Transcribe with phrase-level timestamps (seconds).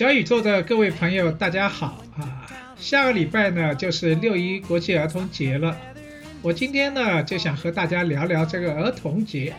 [0.00, 2.48] 小宇宙的各位朋友，大家好啊！
[2.78, 5.76] 下个礼拜呢就是六一国际儿童节了，
[6.40, 9.52] 我今天呢就想和大家聊聊这个儿童节。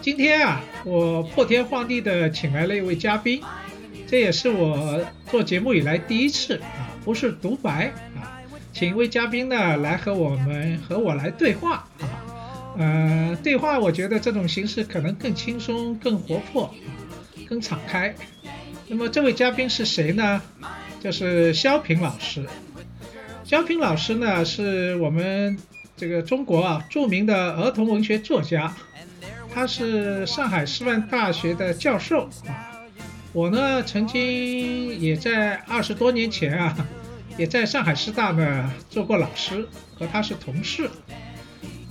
[0.00, 3.42] 今天啊，我破天荒地的请来了一位嘉宾，
[4.06, 8.38] 这也是我做节目以来第一次啊，不是独白啊，
[8.72, 12.06] 请一位嘉宾呢来和我们和我来对话啊，
[12.78, 16.72] 呃，对话我觉得这种形式可能更轻松、更活泼、
[17.48, 18.14] 更敞开。
[18.88, 20.40] 那么这位嘉宾是谁呢？
[21.02, 22.46] 就是肖平老师。
[23.44, 25.58] 肖平老师呢，是我们
[25.96, 28.74] 这个中国啊著名的儿童文学作家，
[29.52, 32.72] 他是上海师范大学的教授啊。
[33.32, 36.76] 我呢，曾经也在二十多年前啊，
[37.36, 39.66] 也在上海师大呢做过老师，
[39.98, 40.88] 和他是同事。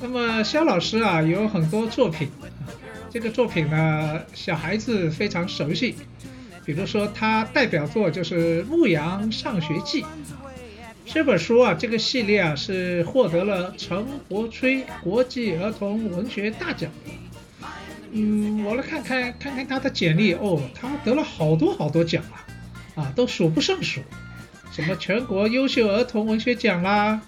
[0.01, 2.29] 那么肖老师啊，有很多作品，
[3.09, 5.95] 这个作品呢，小孩子非常熟悉。
[6.65, 10.01] 比如说，他代表作就是《牧羊上学记》
[11.05, 16.89] 这本书啊，这个系列啊是获得了陈伯吹国际儿童文学大奖。
[18.11, 22.23] 嗯，我来看看看看他的简历哦，他得了好多好多奖
[22.95, 24.01] 啊，啊，都数不胜数，
[24.71, 27.21] 什么全国优秀儿童文学奖啦，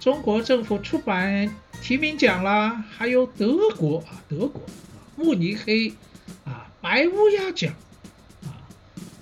[0.00, 4.62] 中国政府出版提名奖啦，还有德国啊，德国
[5.16, 5.92] 慕尼黑
[6.44, 7.74] 啊白乌鸦奖。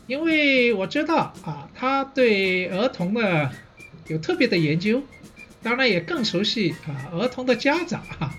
[0.07, 3.51] 因为我知道啊，他对儿童呢
[4.07, 5.03] 有特别的研究，
[5.63, 8.33] 当然也更熟悉啊儿童的家长哈，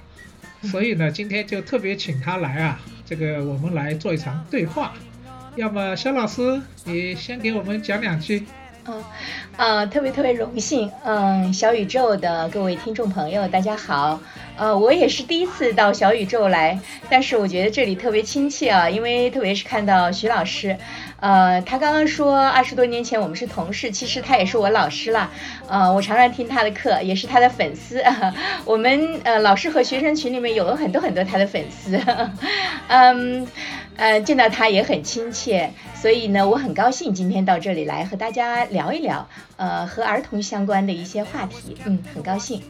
[0.64, 4.94] 所以呢，今天就特别请他来啊，这个我们来做一场对话。
[5.58, 8.46] 要么肖老师，你先给我们讲两句。
[8.90, 9.04] 嗯，
[9.58, 14.22] 呃，特别特别荣幸，嗯，小宇宙的各位听众朋友，大家好，
[14.56, 16.80] 呃，我也是第一次到小宇宙来，
[17.10, 20.78] 但是我觉得这里特别亲切啊，因为特别是看到徐老师，
[21.20, 25.30] 呃，他刚刚说二十多年前我们是同事，其实他也是我老师了，
[25.68, 28.04] 呃，我常常听他的课，也是他的粉丝，
[28.66, 32.00] 我们呃老师和学生群里面有了很多很多他的粉丝，
[32.88, 33.48] 嗯。
[34.00, 41.76] 呃，见到他也很亲切，所以呢，我很高兴今天到这里来和大家聊一聊，呃，和儿童相关的一些话题。
[41.84, 42.62] 嗯，很高兴。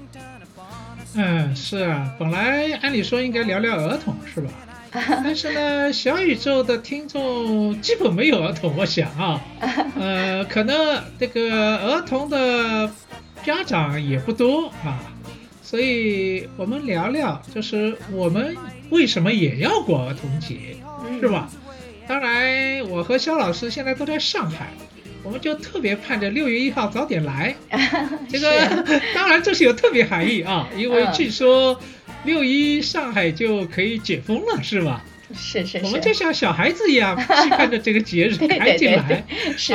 [1.16, 4.50] 嗯，是啊，本来按理说应该聊聊儿童，是吧？
[5.24, 9.42] 但是呢，小宇宙的听众基本没有儿童，我想啊，
[10.00, 12.90] 呃，可能这个儿童的
[13.44, 15.00] 家长也不多啊，
[15.62, 18.56] 所以我们聊聊，就是我们
[18.89, 20.75] 为什么也要过儿童节。
[21.22, 21.50] 是吧？
[22.07, 24.74] 当然，我和肖老师现在都在上海，
[25.24, 27.56] 我们就特别盼着六月一号早点来。
[28.30, 28.50] 这个
[29.16, 31.80] 当然这是有特别含义啊，因为据说
[32.24, 35.04] 六一上海就可以解封了，是吧？
[35.34, 35.86] 是是是。
[35.86, 39.24] 我们就像小孩子一样期盼着这个节日 赶紧来，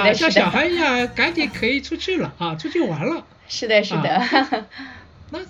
[0.00, 3.26] 啊，像小孩一样赶紧可以出去了啊，出去玩了。
[3.48, 4.66] 是的，是的。
[5.30, 5.40] 那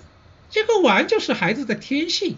[0.51, 2.37] 这个玩就是孩子的天性。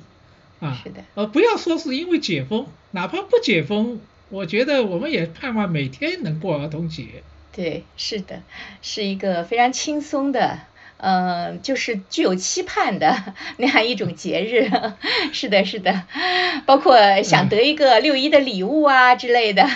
[0.60, 4.00] 啊，是的，呃，不要说是因为解封，哪怕不解封，
[4.30, 7.22] 我觉得我们也盼望每天能过儿童节。
[7.52, 8.42] 对，是的，
[8.80, 10.60] 是一个非常轻松的
[10.98, 14.70] 嗯，就是具有期盼的 那样一种节日。
[15.32, 16.02] 是的，是的，
[16.66, 19.66] 包括想得一个六一的礼物啊之类的。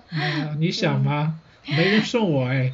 [0.58, 1.34] 你想吗？
[1.66, 2.72] 没人送我哎。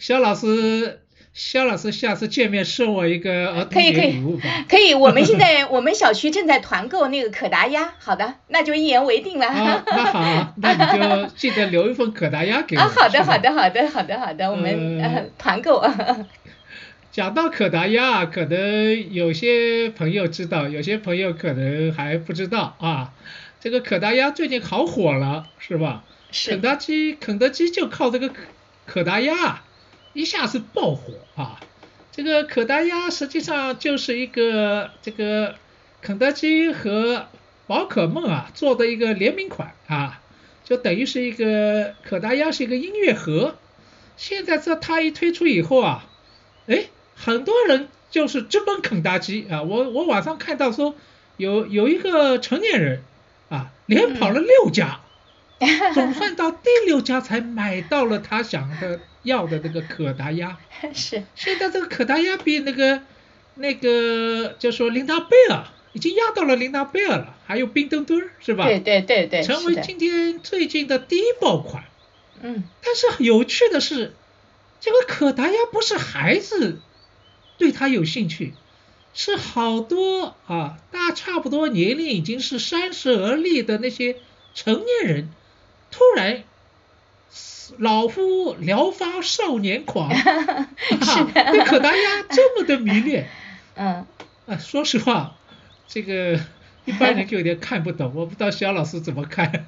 [0.00, 1.01] 肖老师。
[1.34, 4.66] 肖老师，下次见面送我一个儿童节礼物吧。
[4.68, 7.94] 可以，我们现在我们小区正在团购那个可达鸭。
[7.98, 9.46] 好的，那就一言为定了。
[9.46, 12.82] 啊， 那好，那你就记得留一份可达鸭给我。
[12.82, 15.82] 啊，好的，好的，好的，好的，好的，我们团购。
[17.10, 23.12] 讲到可达鸭，可能有些朋友知道，有些朋友可能还不知道啊。
[23.58, 26.04] 这个可达鸭最近好火了，是吧？
[26.30, 26.50] 是。
[26.50, 28.34] 肯德基，肯德基就靠这个可
[28.84, 29.62] 可达鸭。
[30.12, 31.60] 一下子爆火啊！
[32.10, 35.54] 这个可达鸭实际上就是一个这个
[36.02, 37.28] 肯德基和
[37.66, 40.20] 宝可梦啊做的一个联名款啊，
[40.62, 43.56] 就等于是一个可达鸭是一个音乐盒。
[44.18, 46.04] 现在这它一推出以后啊，
[46.66, 46.84] 哎，
[47.16, 49.62] 很多人就是直奔肯德基啊！
[49.62, 50.94] 我我网上看到说
[51.38, 53.02] 有有一个成年人
[53.48, 55.00] 啊，连跑了六家，
[55.94, 59.00] 总算到第六家才买到了他想的。
[59.22, 60.58] 要的那个可达鸭
[60.94, 63.02] 是，现在这个可达鸭比那个
[63.54, 68.64] 那个就说琳达贝尔已经压到了琳达贝尔了，还有冰墩墩是吧？
[68.64, 71.84] 对对对对，成为今天最近的第一爆款。
[72.40, 72.64] 嗯。
[72.82, 74.14] 但是有趣的是，
[74.80, 76.80] 这个可达鸭不是孩子
[77.58, 78.54] 对他有兴趣，
[79.14, 84.16] 是好多啊大差不多年龄已经是三十而立的那些
[84.54, 85.30] 成年人，
[85.90, 86.44] 突然。
[87.78, 90.08] 老夫聊发少年狂，
[90.88, 93.28] 对可达鸭这么的迷恋，
[93.74, 94.06] 嗯，
[94.46, 95.36] 啊，说实话，
[95.88, 96.40] 这个
[96.84, 99.66] 一般人就有点看不懂，我不知道肖老师怎么看。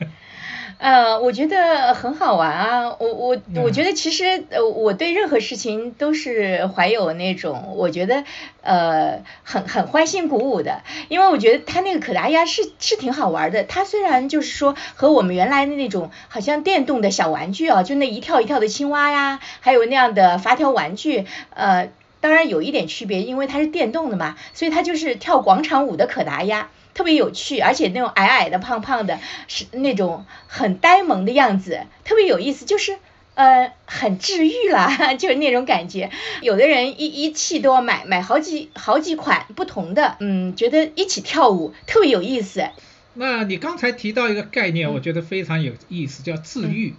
[0.79, 8.25] 呃，我觉得很好玩啊，我我我觉得其实呃，我对任何事情都是怀有那种我觉得
[8.62, 21.25] 呃很很欢欣鼓舞的，因为我觉得它那个可达鸭是是挺好玩的，它虽然就是说和我们原来的那种好像电动的小玩具啊，就那一跳一跳的青蛙呀，还有那样的发条玩具，
[21.55, 21.88] 呃，
[22.20, 26.69] 当然有一点区别，因为它是电动的嘛，所以它就是跳广场舞的可达鸭。
[26.94, 29.19] 特别有趣，而且那种矮矮的、胖胖的，
[29.49, 32.96] 是那种很呆萌的样子，特别有意思，就是
[33.35, 36.11] 呃很治愈啦， 就是那种感觉。
[36.41, 42.69] 有的人一一气都要买买好几好几款不同的，嗯，觉得一起跳舞特别有意思。
[43.14, 46.94] 那你刚才提到一个概念，我觉得非常有意思，叫治愈，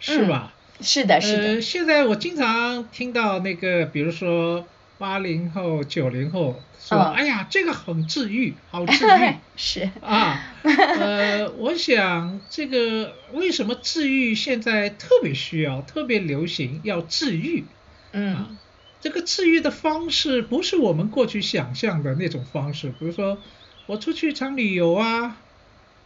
[0.00, 0.52] 是吧？
[0.80, 1.42] 是的，是的。
[1.42, 4.66] 呃，现在我经常听到那个，比如说
[5.00, 6.60] 八零后、九零后。
[6.78, 9.34] 说，哎呀，这个很治愈， 好治愈。
[9.56, 9.90] 是。
[10.02, 17.64] 啊，呃， 我想这个为什么治愈现在特别需要、特别流行要治愈？
[18.12, 18.56] 嗯，
[19.00, 23.38] 这个治愈的方式不是我们过去想象的那种方式，比如说
[23.86, 25.36] 我出去一场旅游啊，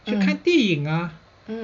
[0.05, 1.13] 去看电影啊，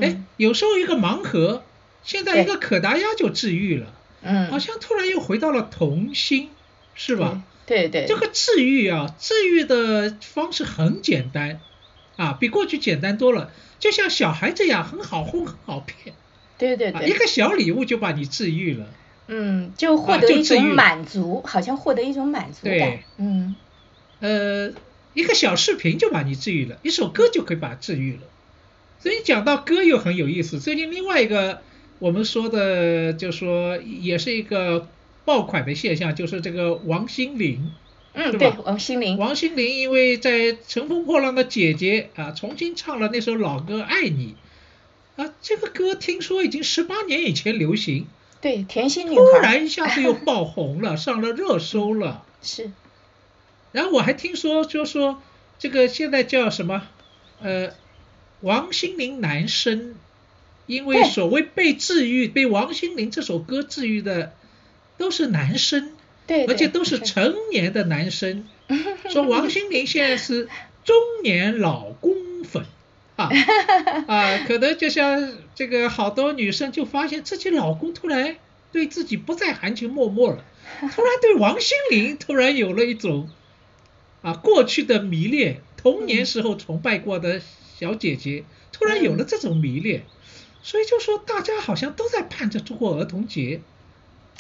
[0.01, 1.63] 哎，有时候一个盲盒，
[2.03, 6.49] 现在一个可达鸭就治愈了，嗯，好像突然又回到了童心，
[7.03, 7.41] 是吧？
[7.65, 11.59] 对对，这个治愈啊，治愈的方式很简单，
[12.15, 13.49] 啊，比过去简单多了。
[13.79, 16.13] 就像小孩这样，很好哄，很好骗。
[16.59, 18.85] 对对对，一个小礼物就把你治愈了。
[19.25, 22.99] 嗯，就获得一种满足，好像获得一种满足感。
[23.17, 23.55] 嗯。
[24.19, 24.71] 呃，
[25.15, 28.21] 一个小视频就把你治愈了，一首歌就可以把它治愈了。
[28.99, 30.59] 所以讲到歌又很有意思。
[30.59, 31.61] 最近另外一个
[31.97, 34.87] 我们说的，就说也是一个。
[35.31, 37.71] 爆款的现象就是这个王心凌，
[38.11, 44.35] 嗯，对，王心凌，王心凌因为在《乘风破浪的姐姐》啊重新唱了那首老歌《爱你》，
[45.23, 48.07] 啊，这个歌听说已经十八年以前流行，
[48.41, 52.69] 对，甜心女孩，突然一下子又爆红了， 上了热搜了，是。
[53.71, 55.21] 然后我还听说，就说
[55.59, 56.81] 这个现在叫什么，
[57.41, 57.71] 呃，
[58.41, 59.95] 王心凌男生，
[60.65, 64.33] 因为所谓被治愈，被王心凌这首歌治愈的。
[65.01, 65.93] 都是男生，
[66.27, 68.47] 对，而且都是成年的男生。
[69.09, 70.47] 说王心凌现在是
[70.85, 72.65] 中年老公粉
[73.15, 73.27] 啊
[74.05, 78.35] 啊，可能就像这个好多女生就发现自己老公突然
[78.71, 80.45] 对自己不再含情脉脉了，
[80.93, 83.27] 突然对王心凌突然有了一种
[84.21, 87.41] 啊过去的迷恋，童年时候崇拜过的
[87.79, 90.03] 小姐姐突然有了这种迷恋，
[90.61, 93.61] 所以就说大家好像都在盼着中国儿童节。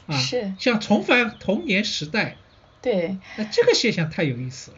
[0.09, 2.37] 是，像重返童年时代，
[2.81, 4.77] 对，那这个现象太有意思了。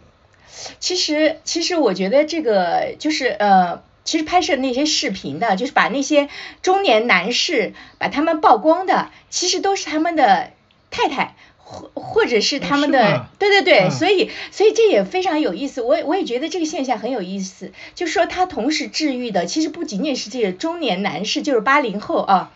[0.80, 6.30] 其实，其实我觉得这个就是呃，其实拍摄那些视频的，就是把那些
[6.62, 10.52] 中年男士把他们曝光的，其实都是他们的
[10.92, 15.82] 太太或或者是他们的，对对对，所以所以这也非常有意思。
[15.82, 22.52] 我我也觉得这个现象很有意思，就是说他同时治愈的，其实不仅仅是这个中年男士，就是八零后啊，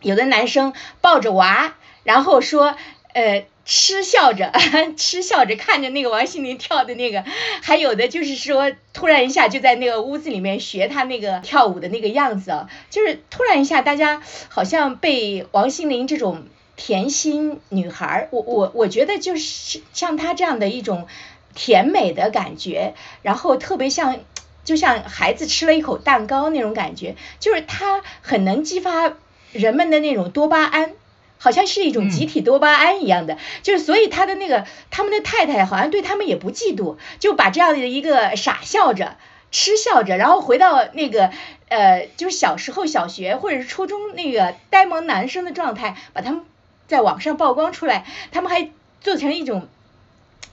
[0.00, 1.74] 有的男生抱着娃，
[2.04, 2.76] 然后说，
[3.12, 3.46] 呃。
[3.70, 4.50] 嗤笑着，
[4.96, 7.22] 嗤笑着看着那个王心凌跳的那个，
[7.62, 21.06] 还有的就是说，突然一下就在那个屋子里面学她那个跳舞的那个样子啊，就是突然一下，大家好像被王心凌这种甜心女孩，我我我觉得就是像她这样的一种
[21.54, 24.20] 甜美的感觉，然后特别像，
[24.64, 29.12] 就像孩子吃了一口蛋糕那种感觉，就是她很能激发
[29.52, 30.92] 人们的那种多巴胺。
[31.40, 39.16] 好像是一种集体多巴胺一样的，就是所以他的那个他们的太太好像对他们也不嫉妒，就把这样的一个傻笑着、
[39.52, 41.30] 痴笑着，然后回到那个
[41.68, 46.42] 呃，就是小时候小学或者是初中那个呆萌男生的状态，把他们
[46.88, 49.68] 在网上曝光出来，他们还做成一种。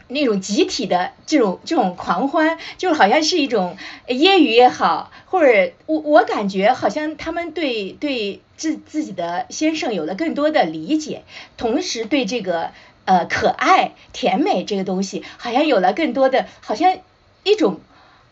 [0.08, 11.24] 那种集体的这种这种狂欢，就好像是一种揶揄也好，或者我我感觉好像他们对对自自己的先生有了更多的理解，
[11.58, 12.72] 同时对这个
[13.06, 16.98] 呃可爱甜美这个东西，好像有了更多的，好像
[17.44, 17.80] 一种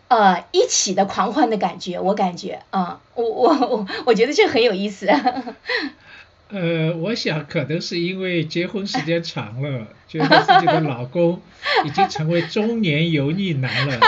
[0.09, 5.07] 呃一起的狂欢的感觉，我感觉啊，我我我我觉得这很有意思。
[6.53, 11.41] 呃，我想可能是因为结婚时间长了， 觉得自己的老公
[11.83, 13.99] 已经成为中年油腻男了，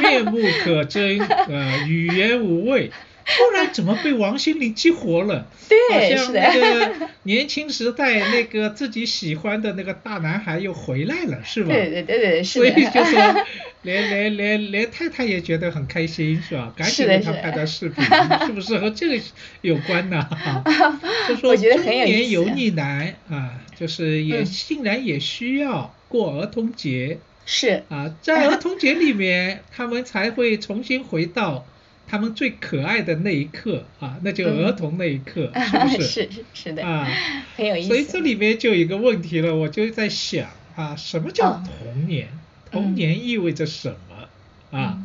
[0.00, 2.90] 面目可憎，呃，语言无味。
[3.32, 5.46] 突然怎么被王心凌激活了？
[5.68, 11.72] 对，好像那个年轻时代那个自己喜欢的那个大男孩又回来了，是吧？
[11.72, 13.46] 对对对对，所以就说，
[13.82, 16.72] 连连连连太太也觉得很开心，是吧？
[16.76, 18.04] 赶紧给他拍段视频，
[18.46, 19.24] 是不是和这个
[19.62, 20.28] 有关呢？
[21.28, 31.66] 就说中年油腻男啊，就是也竟然也需要过儿童节，是啊，在儿童节里面，他们才会重新回到。
[32.08, 36.02] 他们最可爱的那一刻啊，那就儿童那一刻，是不是？
[36.02, 37.08] 是是的啊，
[37.54, 37.86] 很有意思。
[37.86, 42.26] 所以这里面就有一个问题了，我就在想啊，什么叫童年？
[42.70, 44.98] 童年意味着什么啊？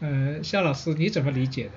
[0.00, 1.70] 嗯，肖老师你怎么理解的？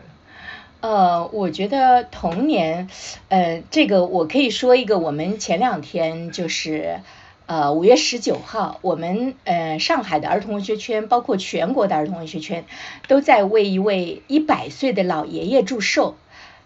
[0.81, 2.89] 呃，我觉得童年，
[3.29, 7.01] 呃，这个我可以说一个，我们前两天就是。
[7.47, 12.65] 呃，五月十九号，我们呃上海的儿童文学圈，包括全国的儿童文学圈，
[13.07, 16.15] 都在为一位一百岁的老爷爷祝寿，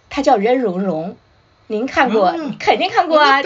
[0.09, 1.17] 他叫任荣荣。
[1.71, 3.41] 您看过，肯定看过啊！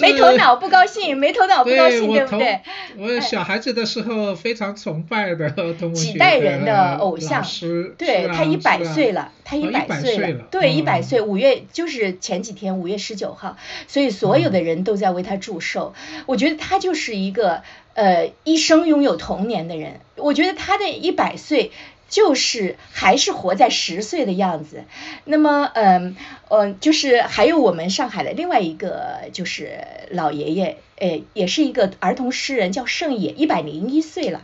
[0.00, 2.60] 没头脑不高兴， 没头脑不高兴，对不对？
[2.96, 5.50] 我小孩子的时候非常崇拜的
[5.94, 11.20] 几代人的偶像，师，对他一百岁了，他一百岁了，对，一百岁。
[11.20, 15.92] 五月就是前几天，五月十九号，所以所有的人都在为他祝寿。
[16.24, 17.60] 我觉得他就是一个
[17.92, 20.00] 呃一生拥有童年的人。
[20.16, 21.72] 我觉得他的一百岁。
[22.10, 24.84] 就是还是活在十岁的样子，
[25.24, 26.16] 那么，嗯，
[26.48, 29.78] 嗯，就是还有我们上海的另外一个就是
[30.10, 34.42] 老爷爷，诶，也是一个儿童诗人，叫盛野，一百零一岁了。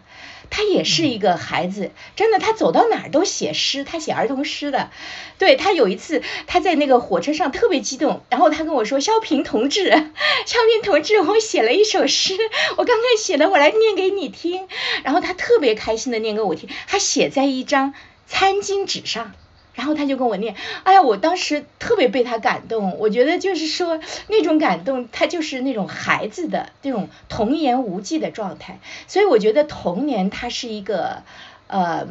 [0.50, 4.90] 他也是一个孩子，真的，他走到哪儿都写诗，他写儿童诗的。
[5.38, 9.90] 对他有一次，他在那个火车上特别激动，然后他跟我说：“肖平同志，
[10.46, 12.34] 肖平同志，我写了一首诗，
[12.78, 14.66] 我刚才写的，我来念给你听。”
[15.04, 17.94] 然后他特别开心的念给我听，他写在一张
[18.26, 19.32] 餐巾纸上。
[19.76, 22.98] 然后他就跟我念，哎呀，我当时特别被他感动。
[22.98, 28.80] 我觉得就是说那种感动，他就是那种孩子的那种童言无忌的状态。
[29.06, 31.22] 所以我觉得童年它是一个，
[31.66, 32.08] 呃，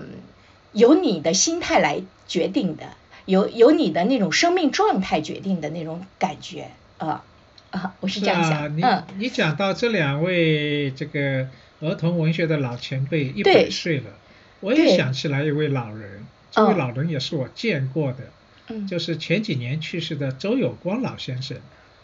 [0.74, 2.84] 由你的心态来决定的，
[3.26, 6.70] 由由你的那种生命状态决定的那种感觉
[7.00, 7.24] 啊
[7.72, 8.80] 啊，我是这样想。
[8.80, 11.48] 嗯，你讲到这两位这个
[11.80, 14.12] 儿童文学的老前辈一百岁了，
[14.60, 16.15] 我也想起来一位老人。
[16.56, 21.58] 这位老人也是我见过的，就是前几年去世的周有光老先生，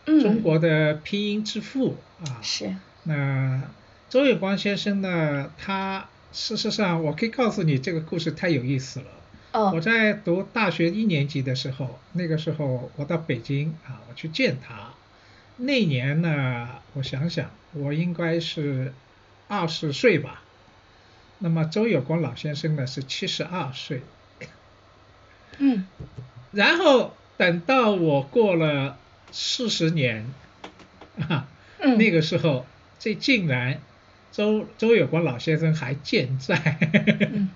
[0.06, 2.40] 中国的拼音之父啊。
[2.42, 2.76] 是。
[3.04, 3.62] 那
[4.10, 5.54] 周有光先生呢？
[5.58, 9.06] 他事实上，我可以告诉你，这个故事太有意思了。
[9.54, 9.72] 哦。
[9.74, 14.90] 我在读大学一年级的时候，那个时候我到北京啊，我去见他。
[15.56, 18.94] 那年呢，我想想，我应该是
[19.48, 20.42] 二十岁吧。
[21.40, 24.02] 那么周有光老先生呢，是七十二岁。
[25.58, 25.86] 嗯，
[26.52, 28.98] 然后等到我过了
[29.32, 30.26] 四十年，
[31.30, 31.48] 啊，
[31.80, 32.66] 那个时候，
[33.00, 33.82] 这竟然
[34.32, 36.78] 周周有光老先生还健在，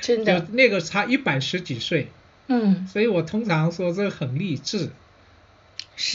[0.00, 2.08] 真的，就那个差一百十几岁，
[2.48, 4.90] 嗯，所以我通常说这很励志，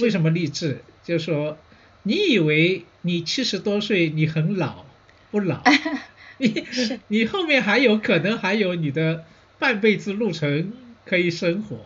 [0.01, 0.83] 为什么励志？
[1.03, 1.57] 就是说
[2.03, 4.85] 你以为你七十多岁你很老
[5.31, 5.63] 不老？
[6.39, 6.65] 你
[7.07, 9.25] 你后面还有可能还有你的
[9.59, 10.73] 半辈子路程
[11.05, 11.77] 可以生活。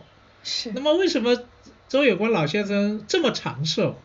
[0.44, 0.72] 是。
[0.74, 1.42] 那么为什么
[1.88, 3.96] 周有光老先生这么长寿？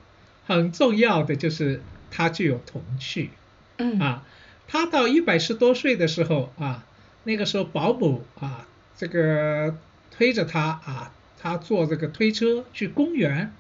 [0.46, 1.82] 很重要的就是
[2.12, 3.32] 他具有童趣。
[3.78, 4.00] 嗯。
[4.00, 4.24] 啊，
[4.68, 6.86] 他到一百十多岁的时候啊，
[7.24, 9.76] 那个时候保姆啊，这个
[10.12, 13.54] 推着他啊，他坐这个推车去公园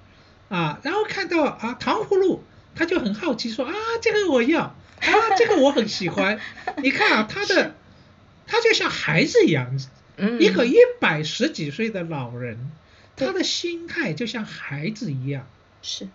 [0.50, 2.44] 啊，然后看到啊糖葫芦，
[2.76, 4.76] 他就很好奇说啊这个我要。
[5.00, 6.40] 啊，这个我很喜欢。
[6.82, 7.76] 你看啊，他的
[8.48, 9.78] 他就像孩子一样，
[10.40, 12.72] 一个一百十几岁的老人，
[13.16, 15.48] 他的心态就像孩子一样。
[15.82, 16.10] 是。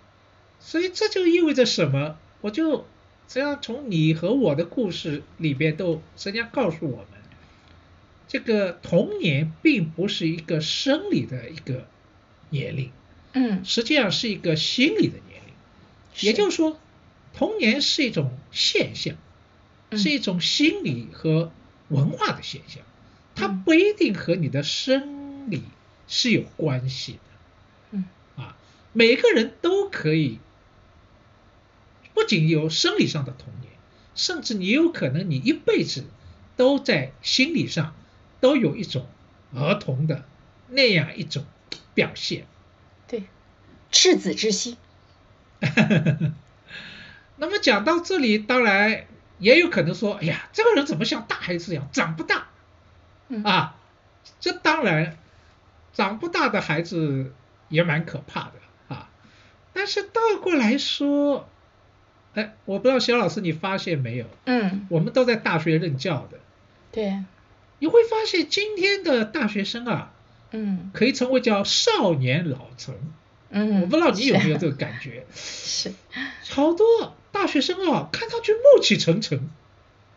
[0.61, 2.19] 所以这就意味着什么？
[2.41, 2.79] 我就
[3.29, 7.07] 实际上从你和我的故事里边都实际上告诉我们，
[8.29, 11.87] 这个童年并不是一个生理的一个
[12.51, 12.91] 年龄，
[13.33, 15.55] 嗯，实际上是一个心理的年龄，
[16.21, 16.79] 也就是说。
[17.35, 19.15] 童年是一种现象，
[19.93, 21.51] 是一种心理和
[21.89, 22.83] 文化的现象，
[23.35, 25.63] 它不一定和你的生理
[26.07, 27.19] 是有关系的。
[27.93, 28.05] 嗯，
[28.37, 28.57] 啊，
[28.93, 30.39] 每个人都可以，
[32.15, 33.73] 不仅有生理上的童年，
[34.15, 36.05] 甚至你有可能你一辈子
[36.57, 37.95] 都在心理上
[38.41, 39.07] 都有一种
[39.55, 40.25] 儿童的
[40.69, 41.45] 那样一种
[41.95, 42.47] 表现。
[43.09, 43.25] 对，
[43.91, 44.77] 赤子之心。
[47.37, 49.07] 那么讲到这里，当然
[49.39, 52.49] 也有可能说，哎呀，这个人怎么像大孩子一样长不大？
[53.45, 53.77] 啊，
[54.41, 55.17] 这当然
[55.93, 57.33] 长不大的孩子
[57.69, 59.09] 也蛮可怕的啊。
[59.73, 61.49] 但是倒过来说，
[62.35, 64.27] 哎，我不知道肖老师你发现没有？
[64.45, 66.39] 嗯，我们都在大学任教的。
[66.91, 67.25] 对。
[67.79, 70.13] 你会发现今天的大学生啊，
[70.53, 72.95] 嗯，可以称为叫少年老成。
[73.51, 75.27] 嗯，我不知道你有没有这个感觉？
[75.35, 75.93] 是。
[76.49, 77.17] 好多。
[77.33, 79.49] 大学生啊，看上去暮气沉沉，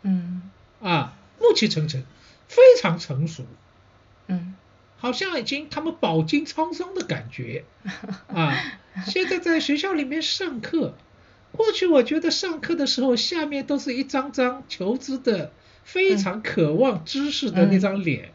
[0.02, 0.50] 嗯，
[0.82, 2.04] 啊，暮气沉沉，
[2.48, 3.44] 非常成熟，
[4.28, 4.54] 嗯，
[4.96, 7.64] 好像已经他们饱经沧桑的感觉，
[8.28, 8.56] 啊，
[9.06, 10.94] 现在在学校里面上课，
[11.52, 15.52] 过去我觉得上课的时候下面都是一张张求知的、
[15.84, 18.32] 非常渴望知识的那张脸，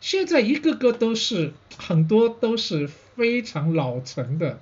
[0.00, 4.60] 现在一个个都是很多都是非常老成的，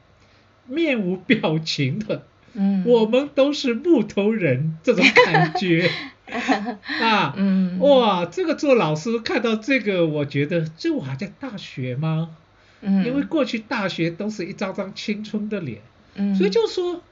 [0.67, 2.27] 面无表情的。
[2.59, 5.91] 嗯，我们都是木头人，这种感觉
[7.01, 12.37] 啊，嗯，哇，这个做老师看到这个，我觉得这我还在大学吗？
[12.81, 15.83] 嗯，因为过去大学都是一张张青春的脸，
[16.15, 17.03] 嗯，所以就说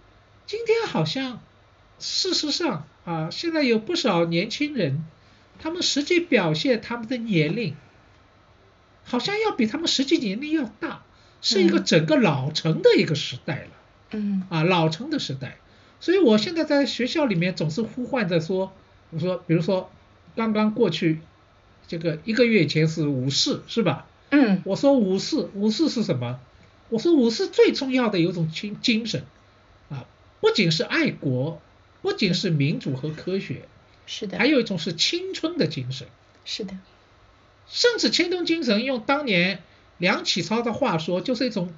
[0.46, 1.40] 今天好像
[1.98, 5.04] 事实上啊，现在有不少年轻人，
[5.58, 7.76] 他们实际表现他们的年龄，
[9.04, 11.02] 好像要比他们实际年龄要大，
[11.40, 13.70] 是一个整个老成的一个时代了。
[14.10, 14.42] 嗯。
[14.50, 15.56] 啊，老成的时代，
[16.00, 18.74] 所以我现在在学校里面总是呼唤着说，
[19.14, 19.90] 我说，比如说
[20.36, 21.20] 刚刚过去
[21.88, 24.06] 这个一个月前是五四，是吧？
[24.30, 26.40] 嗯，我说五四，五四是什么？
[26.88, 29.24] 我说五四最重要的有种精精神
[29.88, 30.06] 啊，
[30.40, 31.62] 不仅是爱国，
[32.02, 33.68] 不仅是民主和科学，
[34.06, 36.08] 是的，还有一种是青春的精神，
[36.44, 36.76] 是的，
[37.68, 39.62] 甚至青春精神用当年
[39.98, 41.72] 梁启超的话说，就是一种。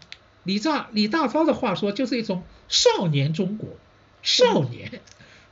[0.44, 3.68] 李大李大钊的话说，就是一种少年中国，
[4.22, 5.00] 少年，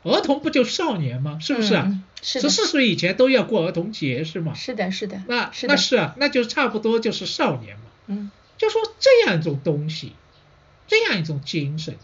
[0.05, 1.38] 儿童不就少年吗？
[1.40, 2.01] 是不是啊？
[2.23, 4.55] 十四岁以前都要过儿童节是吗？
[4.55, 5.23] 是的，是的。
[5.27, 7.83] 那那是啊，那就差不多就是少年嘛。
[8.07, 10.12] 嗯，就说这样一种东西，
[10.87, 11.97] 这样一种精神，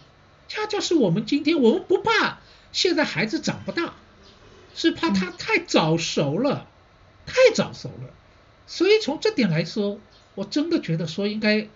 [0.48, 2.40] 恰恰是我们今天我们不怕
[2.72, 3.94] 现在孩子长不大，
[4.74, 6.66] 是怕他太早熟了，
[7.26, 8.10] 太早熟了。
[8.66, 9.98] 所以从这点来说，
[10.34, 11.68] 我真的觉得说应该。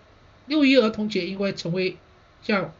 [0.47, 1.97] 六一儿童节应该成为
[2.43, 2.71] 像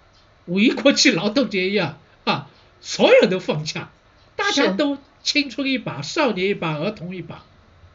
[0.46, 2.48] 五一国际劳动节一样啊，
[2.86, 3.90] 所有人都放下，
[4.36, 7.44] 大家都青春一把，少年一把，儿童一把，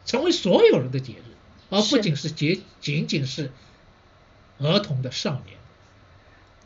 [0.05, 1.23] 成为所有人的节日，
[1.69, 3.51] 而不仅是节，仅仅是
[4.59, 5.57] 儿童的少年。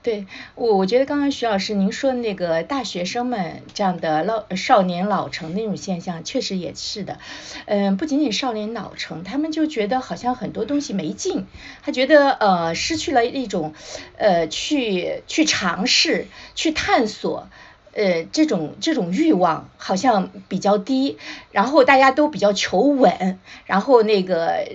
[0.02, 7.20] 对我，我觉得刚刚徐老师您说的那个大学生们这样的老少年老成那种现象，确实也是的。
[7.66, 11.46] 嗯，不仅仅少年老成，他们就觉得好像很多东西没劲，
[11.84, 13.76] 他觉得呃失去了一种
[14.18, 17.50] 呃去去尝试、去探索
[17.95, 21.17] 呃这种这种欲望好像比较低，
[21.51, 24.67] 然后大家都比较求稳，然后那个。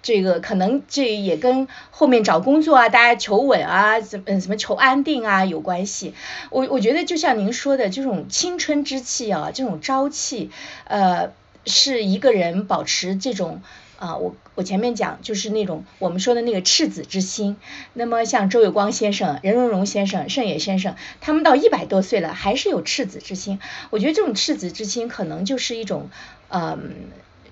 [0.00, 6.14] 这个可能这也跟后面找工作啊，大家求稳啊，怎嗯怎么求安定啊有关系。
[6.50, 10.50] 我我觉得就像您说的这种青春之气啊，这种朝气，
[10.84, 11.32] 呃，
[11.66, 13.60] 是一个人保持这种
[13.98, 17.56] 啊，我我前面讲就是那种我们说的那个赤子之心。
[17.94, 23.58] 那么像周有光先生、任溶溶先生、盛野先生，他们到一百多岁了还是有赤子之心。
[23.90, 26.10] 我觉得这种赤子之心可能就是一种，
[26.48, 26.94] 嗯，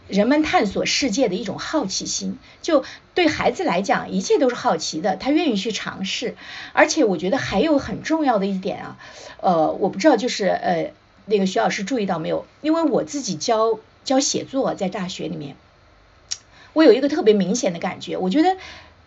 [0.07, 2.39] 人们探索世界的一种好奇心。
[2.63, 6.37] 就对孩子来讲，一切都是好奇的，他愿意去尝试。
[6.73, 8.99] 而且我觉得还有很重要的一点啊，
[9.41, 10.93] 呃，我不知道就是呃，
[11.25, 12.47] 那个徐老师注意到没有？
[12.63, 15.57] 因为我自己教教写作在大学里面。
[16.77, 18.59] 我有一个特别明显的感觉，我觉得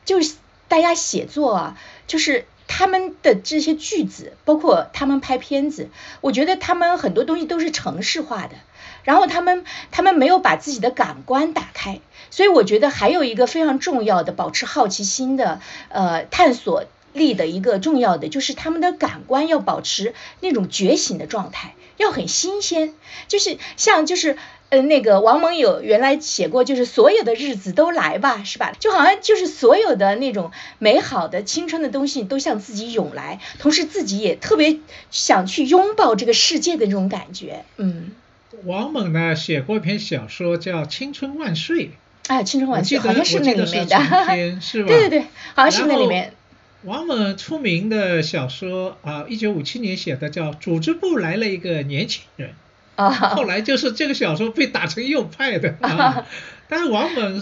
[0.03, 0.33] 就是
[0.67, 1.77] 大家写作啊，
[2.07, 5.89] 就是他们的这些句子，包括他们拍片子，
[6.21, 8.55] 我觉得他们很多东西都是程式化的，
[9.03, 11.99] 然后他们他们没有把自己的感官打开，
[12.31, 22.95] 所以我觉得还有一个非常重要的保持好奇心的呃探索力的一个重要的就是他们的感官要保持那种觉醒的状态，要很新鲜，
[23.27, 24.37] 就是像就是。
[24.69, 28.71] 嗯，那个王蒙有原来写过，就是所有的日子都来吧，是吧？
[28.79, 34.77] 就好像就是所有的那种美好的青春的东西都向自己涌来，同时自己也特别
[35.09, 37.65] 想去拥抱这个世界的那种感觉。
[37.77, 38.11] 嗯，
[38.65, 41.87] 王蒙呢写过一篇小说叫《青春万岁》。
[42.27, 43.97] 哎，青春万岁，好像是那里面的，
[44.61, 44.87] 是吧？
[44.87, 46.33] 对对对，好像是那里面。
[46.83, 52.49] 王蒙出名的小说啊，一九五七年写的叫《组织部来了一个年轻人》。
[53.35, 56.25] 后来就是这个小说被打成右派的 啊，
[56.67, 57.41] 但是王蒙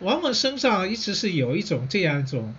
[0.00, 2.54] 王蒙身上一直是有一种这样一种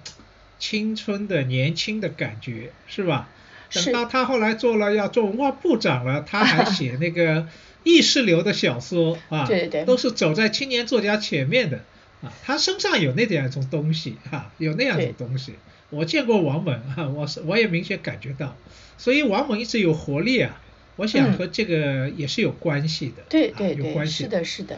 [0.60, 3.30] 青春的年轻的感觉，是吧？
[3.74, 7.48] 等到他后来做了要做文化部长了，他还写那个
[7.84, 11.82] 意识流的小说啊，对对对，都是走在青年作家前面的
[12.22, 15.56] 啊，他身上有那样一种东西哈，有那样一种东西。
[15.90, 18.56] 我见过王蒙啊，我是我也明显感觉到，
[18.98, 20.62] 所以王蒙一直有活力啊。
[20.98, 24.78] 我想和这个也是有关系的，对对对，是的，是的。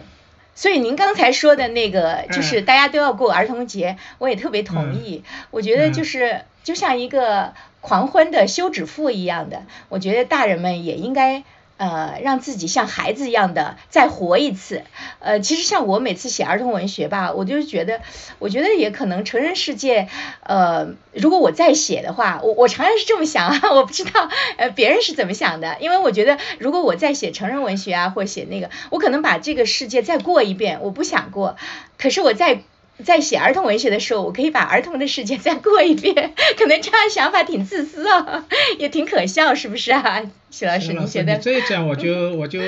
[0.54, 5.24] 所以您刚才说的那个，就是大家都要过儿童节，我也特别同意。
[5.50, 11.44] 我觉得就是就像一个狂欢的休止符一样的，我觉得大人们也应该。
[11.80, 14.84] 呃，让自己像孩子一样的再活一次。
[15.20, 18.02] 呃，其实像我每次写儿童文学吧，我就觉得，
[18.38, 20.10] 我觉得也可能成人世界，
[20.44, 31.56] 呃，如果我再写的话，我我常常是这么想啊， 我不知道呃别人是怎么想的，因为我觉得如果我再写成人文学啊，或写那个，我可能把这个世界再过一遍，我不想过，
[31.98, 32.62] 可是我再。
[33.04, 38.46] 在写儿童文学的时候，我可以把儿童的世界 再过一遍，可能这样想法挺自私啊，
[38.78, 40.94] 也挺可笑，是不是啊，徐老师？
[40.94, 41.38] 你觉得？
[41.40, 42.60] 这样我就我就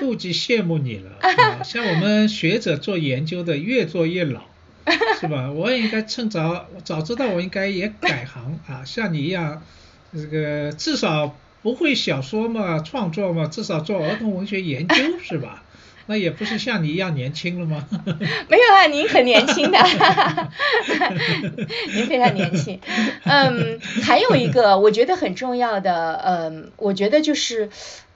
[0.00, 1.10] 妒忌羡慕你了。
[1.64, 4.42] 像我们学者做研究的越做越老，
[5.20, 5.50] 是吧？
[5.52, 9.62] 我也应该趁早，早知道我应该也改行啊，像你一样，
[10.12, 15.62] 这个至少不会小说嘛，创作嘛，至少做儿童文学研究，是吧？
[16.10, 17.86] 那也不是像你一样年轻了吗？
[18.50, 19.78] 没有啊，您很年轻的，
[21.94, 22.80] 您非常年轻。
[23.22, 27.70] 嗯，还有一个我觉得很重要的，嗯，我觉得就是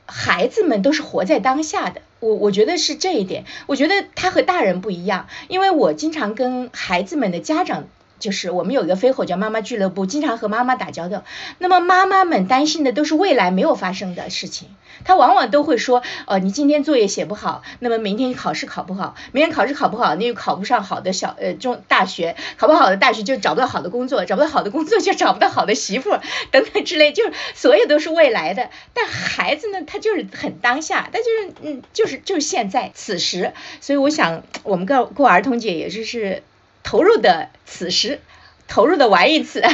[0.07, 2.03] 孩子们都是活在当下的。
[2.19, 7.87] 我我觉得是这一点，我觉得他和大人不一样，因为我经常跟孩子们的家长。
[8.19, 11.25] 就是我们有一个飞吼叫妈妈俱乐部，经常和妈妈打交道。
[11.59, 14.69] 那么妈妈们担心的都是未来没有发生的事情，
[15.05, 26.11] 她往往都会说：呃，你今天作业写不好，那么明天考试考不好，明天考试考不好，那就考不上好的小呃中大学，考不好的大学就找不到好的工作，找不到好的工作就找不到好的媳妇
[26.51, 28.71] 等等之类，就是所有都是未来的。
[28.95, 33.53] 但孩子呢，他就是很当下，他就是嗯，就是就是现在此时。
[33.81, 36.43] 所以我想，我们过过儿童节也就是。
[36.85, 38.21] 投入的此时，
[38.69, 39.61] 投入的玩一次。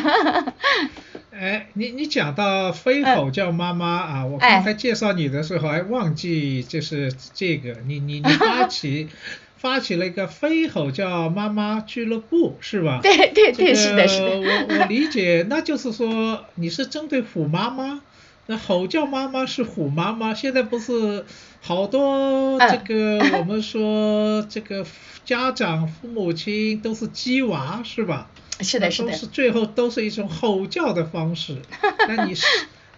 [1.32, 9.08] 哎，你你讲到飞吼叫妈妈啊，我刚才介绍你的时候还忘记就是这个，你你你发起
[9.56, 13.00] 发起了一个飞吼叫妈妈俱乐部是吧？
[13.02, 14.38] 对对对，是的，是的。
[14.38, 18.02] 我我理解，那就是说你是针对虎妈妈，
[18.50, 21.24] 那吼叫妈妈是虎妈妈，现在不是
[21.60, 24.84] 好多这个我们说这个。
[25.22, 28.28] 家长、父母亲都是鸡娃，是吧？
[28.60, 29.12] 是的，是的。
[29.12, 31.58] 都是最后都是一种吼叫的方式。
[32.08, 32.44] 那你是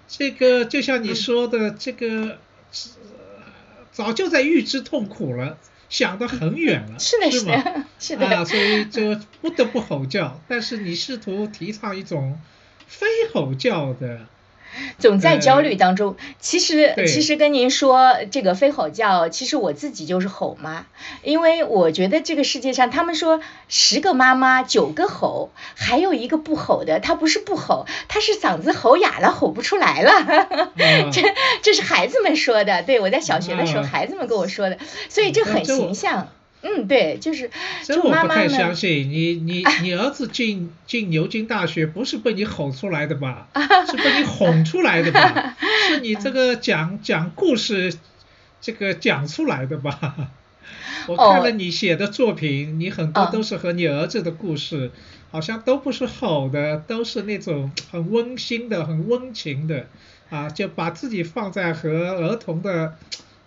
[0.08, 2.38] 这个，就像你说的，这个
[3.90, 5.58] 早就在预知痛苦了，
[5.90, 7.84] 想得很远了， 是的，是吗？
[7.98, 8.26] 是的。
[8.26, 10.40] 啊，所以就不得不吼叫。
[10.48, 12.40] 但是你试图提倡一种
[12.86, 14.20] 非吼叫的。
[14.98, 16.16] 总在焦虑当中。
[16.40, 20.86] 其实，其实跟您说这个非吼叫，其实我自己就是吼妈，
[21.22, 30.70] 因为我觉得这个世界上，他们说十个妈妈九个吼，还有一个不吼的，他不是不吼，他是嗓子吼哑了，吼不出来了。
[31.12, 31.22] 这
[31.62, 36.28] 这是孩子们说的，对我在小学的时候，孩子们跟我说的，所以这很形象。
[36.62, 37.50] 嗯，对，就是
[37.84, 39.10] 这我不太相信。
[39.10, 43.48] 你你你儿子进进牛津大学不是被你吼出来的吧？
[43.90, 45.56] 是被你哄出来的吧？
[45.88, 47.92] 是你这个讲讲故事
[48.60, 50.30] 这个讲出来的吧？
[51.08, 54.92] 我看了你写的作品，你很多都是和你儿子的故事，
[55.32, 59.86] 好像都不是吼的，都是那种很温馨的、很温情的
[60.30, 62.96] 啊，就把自己放在和儿童的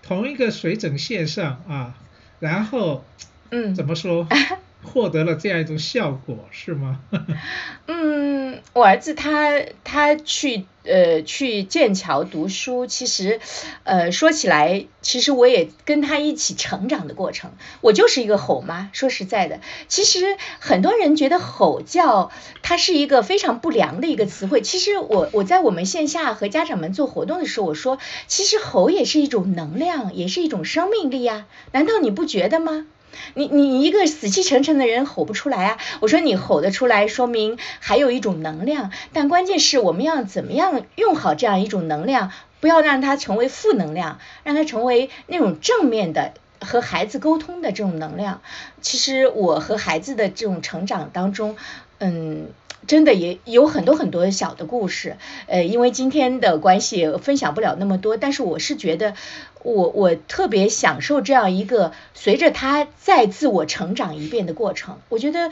[0.03, 1.95] 同一个水准线上啊。
[2.39, 3.03] 然后，
[3.51, 4.27] 嗯，怎么说，
[4.83, 6.99] 获得了这样一种效果是吗？
[7.87, 9.51] 嗯，我儿子他
[9.83, 13.39] 他去呃去剑桥读书，其实，
[13.83, 17.51] 呃说起来，其实我也跟他一起成长的过程。
[17.81, 24.61] 我就是一个吼妈，说实在的，其实很多人觉得吼叫它是一个非常不良的一个词汇。
[24.61, 32.87] 其实我我在我们线下和家长们做活动的时候，我说，其实吼也是一种能量，也是一种生命力呀，难道你不觉得吗？
[33.33, 35.77] 你你一个死气沉沉的人吼不出来啊！
[35.99, 38.91] 我说你吼得出来，说明还有一种能量。
[39.13, 48.41] 但关键是我们要怎么样用好这样一种能量，不要让它成为负能量，让它成为那种正面的和孩子沟通的这种能量。
[48.81, 51.55] 其实我和孩子的这种成长当中，
[51.99, 52.47] 嗯。
[52.87, 55.17] 真的也有很多很多小的故事，
[55.47, 59.15] 呃，因为今天的关系分享不了那么多，但是我是觉得，
[59.63, 64.99] 我我特别享受这样一个随着他再自我成长一遍的过程。
[65.09, 65.51] 我觉得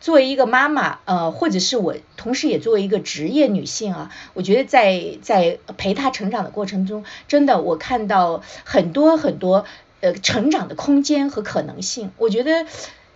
[0.00, 9.64] 作为一个妈妈，呃，或者是我同时也作为一个职业女性啊，我觉得在在陪他成长的过程中，真的我看到很多很多
[10.00, 12.10] 呃成长的空间和可能性。
[12.16, 12.66] 我觉得。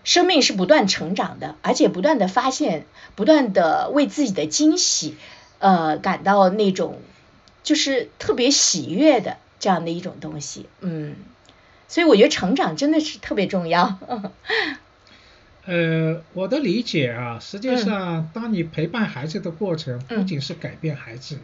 [0.04, 2.86] 生命是不断成长的，而且不断的发现，
[3.16, 5.16] 不断的为自己的惊喜，
[5.58, 7.00] 呃，感到那种
[7.62, 11.16] 就是特别喜悦的这样的一种东西，嗯，
[11.88, 13.98] 所以我觉得成长真的是特别重要。
[15.66, 21.38] 呃，我的理解啊，实际上，当你陪伴孩子的过程，不仅是改变孩子，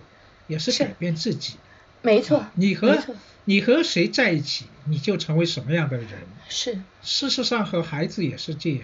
[0.47, 1.55] 也是改变自己。
[2.03, 2.99] 没错，你和
[3.45, 6.09] 你和谁在一起，你就成为什么样的人。
[6.49, 8.81] 是，事实上和孩子也是这样。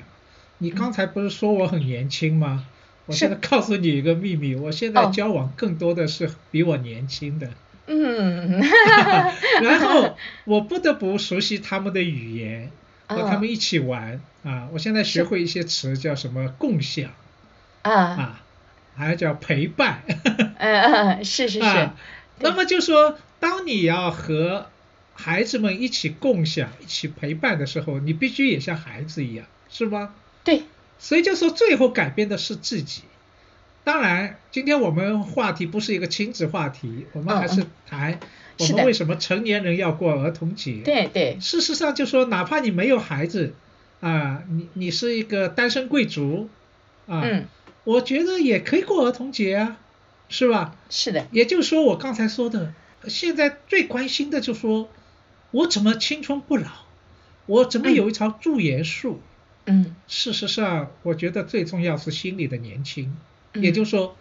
[0.59, 2.66] 你刚才不是说我很年轻吗？
[3.07, 7.51] 我现在告诉你一个秘密，我现在交往更多的是比我年轻的。
[7.87, 8.61] 嗯。
[9.62, 12.71] 然后我不得不熟悉他们的语言，
[13.07, 14.69] 和他们一起玩啊！
[14.73, 17.11] 我现在学会一些词，叫什么共享
[17.83, 18.42] 啊啊，
[18.97, 20.03] 还叫陪伴。
[20.57, 21.90] 嗯嗯，是是是。
[22.40, 24.66] 那么就说，当你要和
[25.14, 30.14] 孩子们一起共享、一起陪伴的时候，你必须也像孩子一样，是吗？
[30.44, 30.62] 对。
[30.99, 33.03] 所以就说，最后改变的是自己。
[33.85, 38.18] 当然，今天我们话题不是一个亲子话题，我们还是谈
[38.59, 40.81] 我们为什么成年人要过儿童节。
[40.85, 41.38] 对对。
[41.40, 43.55] 事实上，就说哪怕你没有孩子
[44.01, 46.49] 啊，你你是一个单身贵族
[47.07, 47.22] 啊，
[47.85, 49.77] 我觉得也可以过儿童节啊。
[50.29, 50.75] 是吧？
[50.90, 51.29] 是的。
[51.31, 52.75] 也就是说，我刚才说的，
[53.09, 54.88] 现在最关心的就是说，
[55.51, 56.71] 我怎么青春不老？
[57.47, 59.21] 我怎么有一条驻颜术？
[59.66, 59.95] 嗯。
[60.09, 63.16] 事实上，我觉得最重要是心里的年轻。
[63.55, 64.16] 也就是说，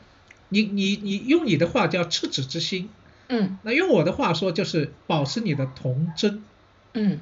[0.49, 2.89] 你你你用你的话叫赤子之心。
[3.27, 3.57] 嗯。
[3.63, 6.43] 那用我的话说就是保持你的童真。
[6.93, 7.19] 嗯。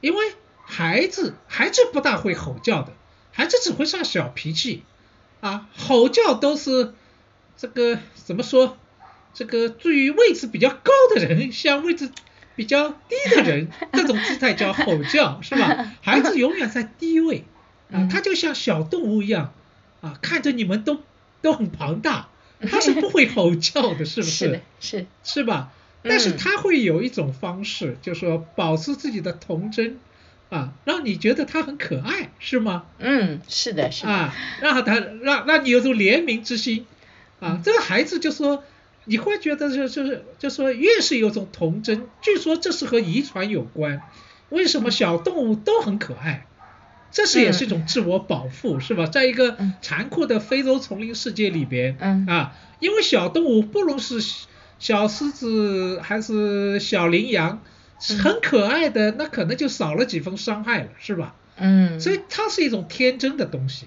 [0.00, 2.92] 因为孩子孩子不大会吼叫的，
[3.32, 4.82] 孩子只会上小脾气
[5.40, 6.94] 啊，吼叫都是。
[7.56, 8.78] 这个怎么说？
[9.34, 12.10] 这个至于位置比较高的人，像位置
[12.56, 15.92] 比较低的人， 这种姿态叫吼叫，是吧？
[16.02, 17.44] 孩子永远在低位
[17.92, 19.52] 啊，他就像小动物一样
[20.00, 21.00] 啊，看着你们都
[21.42, 22.28] 都很庞大，
[22.70, 24.60] 他是不会吼叫的，是不是？
[24.80, 25.72] 是是吧？
[26.02, 29.98] 但是他会有一种方式，就是说保持自己的童真
[30.48, 32.84] 啊，让你觉得他很可爱，是吗？
[32.98, 36.86] 嗯，是的，是的啊，让他让让你有种怜悯之心。
[37.38, 38.64] 啊，这个孩子就说，
[39.04, 44.02] 你会觉得就就是就说越是有种童真，据说这是和遗传有关。
[44.50, 46.46] 为什么小动物都很可爱？
[47.12, 49.06] 这是也是一种自我保护，是吧？
[49.06, 51.96] 在一个残酷的非洲丛林世界里边，
[52.28, 54.20] 啊，因为小动物不论是
[54.78, 57.62] 小狮子还是小羚羊，
[58.22, 61.34] 很可爱的，那可能就少了几分伤害了，是吧？
[61.56, 61.98] 嗯。
[61.98, 63.86] 所以它是一种天真的东西，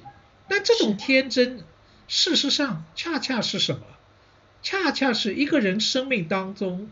[0.50, 1.62] 但这种天真。
[2.10, 3.82] 事实上，恰恰是什么？
[4.64, 6.90] 恰恰是一个人生命当中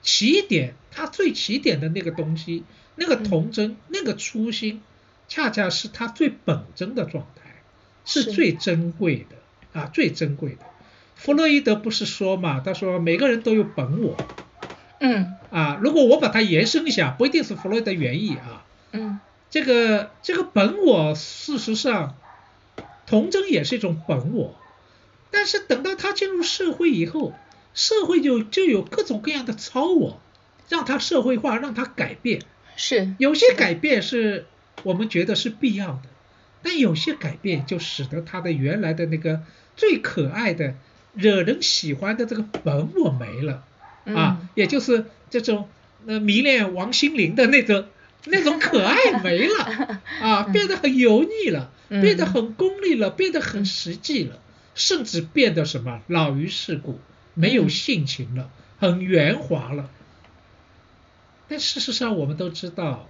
[0.00, 4.80] 起点，他最起点的那个东西，那个童真，那个初心，
[5.28, 7.62] 恰恰是他最本真的状态，
[8.04, 10.58] 是最珍贵的啊，最珍贵的。
[11.16, 12.60] 弗洛伊德不是说嘛？
[12.60, 14.16] 他说每个人都有本我。
[15.00, 15.34] 嗯。
[15.50, 18.64] 啊，如果我把它延伸一下，不一定是弗洛伊德原意啊。
[18.92, 19.20] 嗯。
[19.50, 22.16] 这个这个本我事实上
[23.06, 24.56] 童真也是一种本我，
[25.36, 27.34] 但是等到他进入社会以后，
[27.74, 30.20] 社会就就有各种各样的超我，
[30.68, 32.40] 让他社会化，让他改变。
[32.76, 33.12] 是。
[33.18, 34.46] 有些改变是
[34.84, 36.02] 我们觉得是必要的，
[36.62, 39.42] 但有些改变就使得他的原来的那个
[39.76, 40.76] 最可爱的、
[41.14, 43.64] 惹人喜欢的这个本我没了。
[44.04, 45.68] 啊，也就是这种
[46.06, 47.86] 呃迷恋王心凌的那种
[48.26, 50.00] 那种可爱没了。
[50.20, 54.38] 啊， 变得很油腻了，变得很功利了，变得很实际了，
[54.74, 56.98] 甚至变得什么老于世故，
[57.34, 59.90] 没有性情了，很圆滑了。
[61.48, 63.08] 但事实上，我们都知道，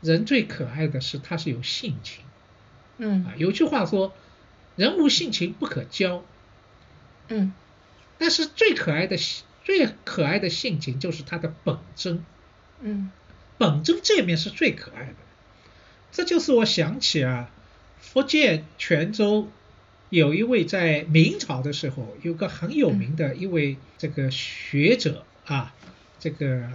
[0.00, 2.24] 人最可爱的是他是有性情。
[2.98, 3.24] 嗯。
[3.26, 4.14] 啊，有句话说，
[4.76, 6.24] 人无性情不可交。
[7.28, 7.52] 嗯。
[8.18, 9.16] 但是最可爱的、
[9.64, 12.24] 最可爱的性情就是他的本真。
[12.80, 13.10] 嗯。
[13.58, 15.14] 本真这面是最可爱的。
[16.10, 17.50] 这就是我想起啊，
[17.98, 19.48] 福建泉州
[20.10, 25.74] 有一位在明朝的时候有个很有名的一位这个学者啊，
[26.18, 26.68] 这个。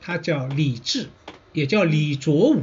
[0.00, 1.10] 他叫李治，
[1.52, 2.62] 也叫李卓武。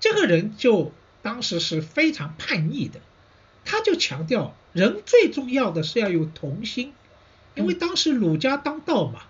[0.00, 0.90] 这个人就
[1.22, 2.98] 当时是非常叛逆的，
[3.64, 6.92] 他就强调人最重要的是要有童心，
[7.54, 9.20] 因为当时儒家当道嘛，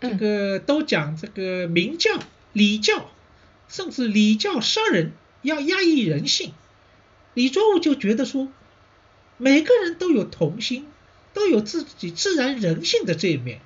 [0.00, 2.18] 这个都讲这个明教、
[2.54, 3.10] 礼教，
[3.68, 6.54] 甚至礼教杀人，要压抑人性。
[7.38, 8.48] 李卓武就觉得说，
[9.36, 10.88] 每个人都有童心，
[11.34, 13.60] 都有自己自然人性的这一面，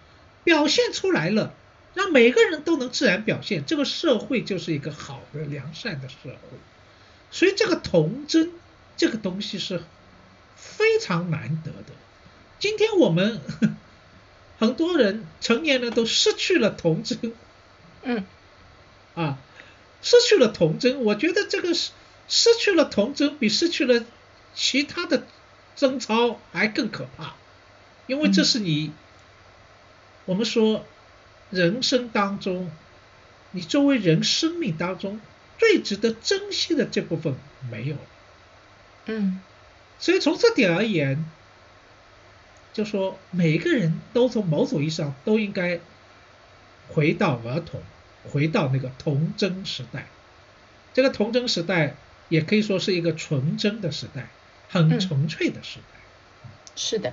[0.44, 1.54] 表现出来了。
[1.94, 6.58] 让每个人都能自然表现，这个社会就是一个好的良善的社会。
[7.30, 8.52] 所以这个童真
[8.98, 9.82] 这个东西是
[10.54, 11.94] 非常难得的。
[12.58, 13.40] 今天我们
[14.60, 17.32] 很多人成年人都失去了童真，
[18.02, 18.26] 嗯，
[19.14, 19.38] 啊，
[20.02, 21.04] 失去了童真。
[21.04, 21.92] 我觉得这个失
[22.32, 24.02] 失去了童真，比失去了
[24.54, 25.26] 其他的
[25.76, 27.34] 贞操还更可怕，
[28.06, 28.92] 因为这是你
[30.24, 30.86] 我们说。
[31.50, 32.70] 人生当中，
[33.50, 35.20] 你作为人生命当中
[35.58, 37.34] 最值得珍惜的这部分
[37.70, 38.00] 没有了。
[39.04, 39.38] 嗯，
[39.98, 41.26] 所以从这点而言，
[42.72, 45.78] 就说每个人都从某种意义上都应该
[46.88, 47.82] 回到儿童，
[48.32, 50.06] 回到那个童真时代。
[50.94, 51.96] 这个童真时代
[52.32, 54.28] 也可以说是一个纯真的时代，
[54.70, 56.00] 很纯粹的时代。
[56.74, 57.12] 是的。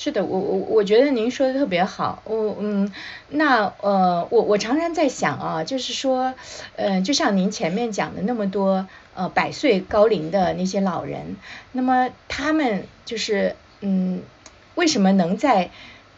[0.00, 2.92] 是的，我我我觉得您说的特别好，我嗯，
[3.30, 6.34] 那呃，我我常常在想啊，就是说，
[6.76, 11.34] 呃，就像您前面讲的那么多呃百岁高龄的那些老人，
[11.72, 14.22] 那么他们就是嗯，
[14.76, 15.70] 为什么能在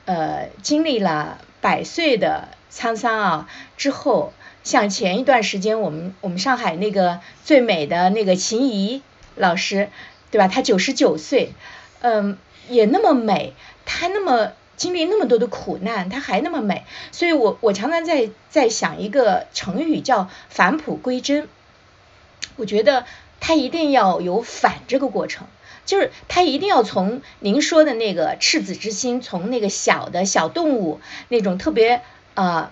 [0.04, 9.03] 呃经历了百岁的沧桑啊之后，像前一段时间我们我们上海那个最美的那个秦怡
[9.37, 9.88] 老师，
[10.31, 10.49] 对吧？
[10.49, 11.53] 她九十九岁，
[12.01, 12.38] 嗯。
[12.68, 21.49] 也那么美，她那么经历那么多的苦难，她还那么美，所以我我常常在在想一个成语叫返璞归真。
[22.55, 23.07] 我觉得
[23.40, 25.49] 她一定要有反这个过程，
[25.85, 32.03] 就是他一定要从您说的那个赤子之心，从那个小的小动物那种特别
[32.35, 32.70] 呃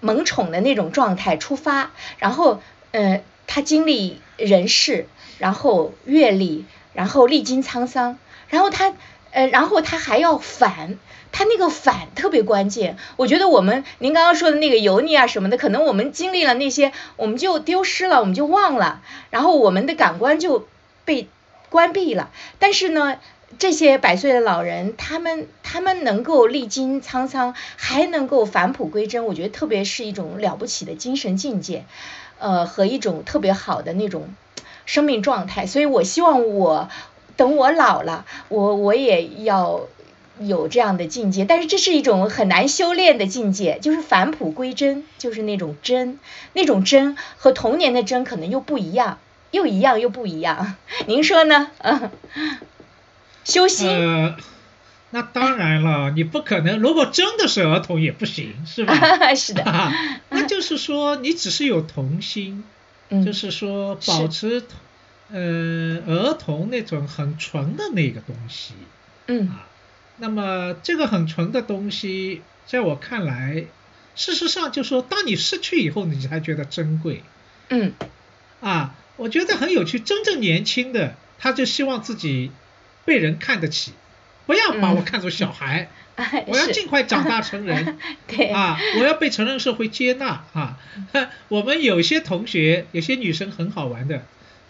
[0.00, 2.60] 萌宠的那种状态出发，然后
[2.90, 5.06] 呃他经历人世，
[5.38, 8.94] 然后阅历，然后历经沧桑，然后他。
[9.32, 10.98] 呃，然后他还要反，
[11.30, 12.96] 他那个反特别关键。
[13.14, 20.66] 我觉得我们您刚刚说的那个油腻啊什么的，可能我们经历了那些，我们就丢失了，我们就忘了，然后我们的感官就
[21.04, 21.28] 被
[21.68, 22.32] 关闭了。
[22.58, 23.18] 但是呢，
[23.58, 31.84] 这些百岁的老人，他们他们能够历经沧桑，还能够返璞归真，我觉得特别是一种了不起的精神境界，
[32.38, 34.34] 呃，和一种特别好的那种
[34.86, 35.66] 生命状态。
[35.66, 36.88] 所以我希望我。
[37.36, 39.86] 等我老了，我我也要
[40.40, 46.18] 有这样的境界，但是这是一种很难修炼的境界，就是返璞归真，就是那种真，
[46.52, 49.20] 那种真和童年的真可能又不一样，
[49.52, 50.76] 又一样又不一样。
[51.06, 51.70] 您说呢？
[51.78, 52.10] 嗯，
[53.50, 53.86] 修心。
[53.88, 54.36] 呃，
[55.10, 58.94] 那当然了，你不可能，如果真的是儿童也不行，是吧？
[59.36, 59.64] 是的。
[60.30, 62.64] 那就是说，你只是有童心，
[63.24, 64.62] 就是说保持。
[65.32, 68.74] 呃，儿童那种很纯的那个东西，
[69.28, 69.64] 嗯啊，
[70.16, 73.66] 那么这个很纯的东西，在我看来，
[74.16, 77.22] 事实上就说，当你失去以后，你才觉得珍贵，
[77.68, 77.92] 嗯，
[78.60, 82.50] 啊，我觉得很有趣，真正年轻的，他就希望自己
[83.10, 83.92] 被人看得起，
[84.46, 85.90] 不要把我看作小孩，
[86.46, 87.98] 我要尽快长大成人。
[88.28, 90.78] 对啊，我要被成人社会接纳啊。
[91.48, 94.22] 我们有些同学，有些女生很好玩的，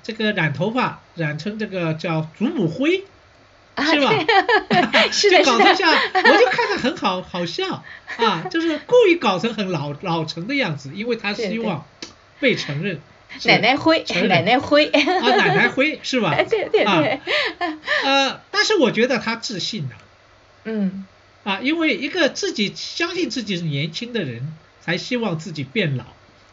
[0.03, 3.05] 这个染头发染成这个叫祖母灰。
[3.77, 4.11] 是吧？
[5.13, 7.85] 就搞成像，我就看着很好好笑
[8.17, 11.85] 啊，就是故意搞成很老老成的样子，因为他希望
[12.41, 13.01] 被承认。
[13.45, 14.87] 奶奶灰，奶奶灰。
[14.87, 16.35] 啊，奶奶灰是吧？
[16.49, 17.21] 对对对。
[18.05, 19.95] 呃，但是我觉得他自信的。
[20.65, 21.07] 嗯。
[21.45, 26.05] 啊，因为一个自己相信自己是年轻的人，才希望自己变老。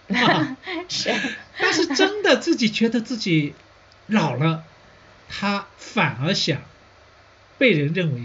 [0.87, 1.13] 是。
[1.59, 3.53] 但是真的自己觉得自己
[4.07, 4.63] 老了，
[5.29, 6.61] 他反而想。
[7.59, 8.21] 被人认为，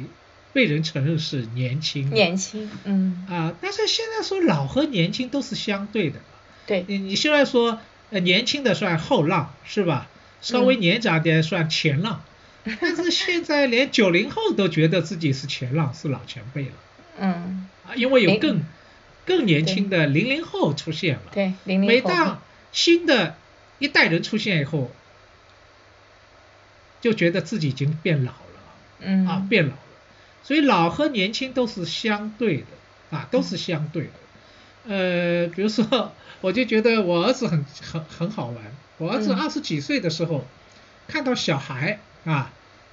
[0.52, 6.20] 被人承认是年轻，年轻，嗯，啊，但是现在说老和年轻都是相对的，
[6.66, 7.80] 对，你你现在说
[8.12, 10.06] 呃年轻的算后浪是吧？
[10.40, 12.22] 稍微年长点算前浪，
[12.80, 16.72] 但是现在连九零后都觉得自己是前浪，是老前辈了，
[17.18, 18.62] 嗯，啊，因为有更
[19.24, 22.42] 更年轻的零零后出现了，对，零零后，每当
[22.72, 23.36] 新的
[23.78, 24.90] 一代人出现以后，
[27.00, 28.38] 就觉得自己已经变老了。
[29.00, 29.26] 嗯。
[29.26, 29.78] 啊，变老了，
[30.42, 34.10] 所以老和年轻都是相对的啊，都是相对的。
[34.86, 38.56] 呃，比如说，我就觉得我儿子很很很好玩。
[38.98, 40.44] 我儿子二十几岁的时候，
[41.08, 42.50] 看到小孩啊，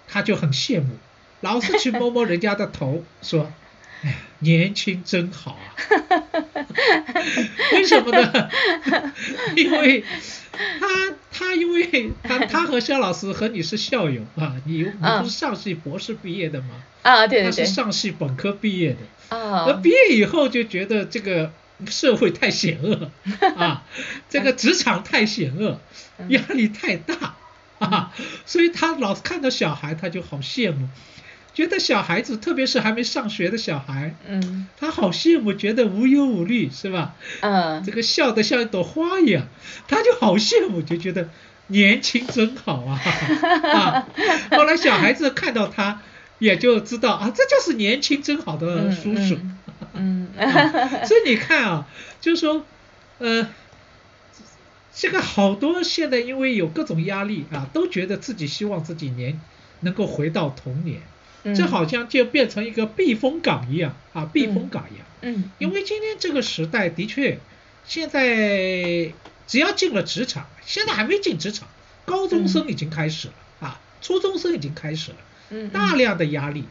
[0.08, 0.98] 他就很羡慕，
[1.42, 3.52] 老是去摸摸人家的头，说
[4.04, 5.76] ：“哎呀，年轻真好啊。
[7.74, 8.52] ”为什么呢？
[9.56, 10.04] 因为
[10.80, 10.88] 他。
[11.32, 16.84] 他因为他他和肖老师和你是校友啊，你你不是上戏博士毕业的吗？
[17.02, 17.44] 啊，对对对。
[17.46, 19.38] 他是上戏本科毕业的。
[19.38, 19.64] 啊。
[19.68, 21.54] 那毕业以后就觉得这个
[21.88, 23.12] 社会太险恶
[23.58, 23.84] 啊，
[24.30, 25.80] 这个职场太险恶，
[26.30, 27.36] 压力太大
[27.80, 28.12] 啊，
[28.46, 30.88] 所以他老是看到小孩他就好羡慕。
[31.52, 37.16] 觉得小孩子，特别是还没上学的小孩，嗯，他好羡慕，觉得无忧无虑，是吧？
[37.42, 39.48] 嗯，这个笑得像一朵花一样，
[39.88, 41.30] 他就好羡慕，就觉得
[41.68, 43.02] 年轻真好啊！
[43.74, 44.08] 啊，
[44.52, 46.02] 后来小孩子看到他，
[46.38, 49.36] 也就知道啊，这就是年轻真好的叔叔。
[49.36, 49.58] 嗯，
[51.06, 51.88] 所以你看啊，
[52.22, 52.66] 就是说，
[53.20, 53.48] 呃，
[54.94, 59.40] 这个好多现在因为有各种压力啊，都觉得自己希望自己年
[59.82, 61.02] 能够回到童年。
[61.56, 65.06] 这好像就变成一个避风港一样啊，避风港一样。
[65.22, 65.50] 嗯。
[65.58, 67.40] 因为今天这个时代的确，
[67.86, 69.14] 现在
[69.48, 71.70] 只要进了职场，现在还没进职场，
[72.04, 75.18] 高中生已经开始了啊，初中生已经开始了。
[75.52, 75.70] 嗯。
[75.70, 76.68] 大量的压力，啊，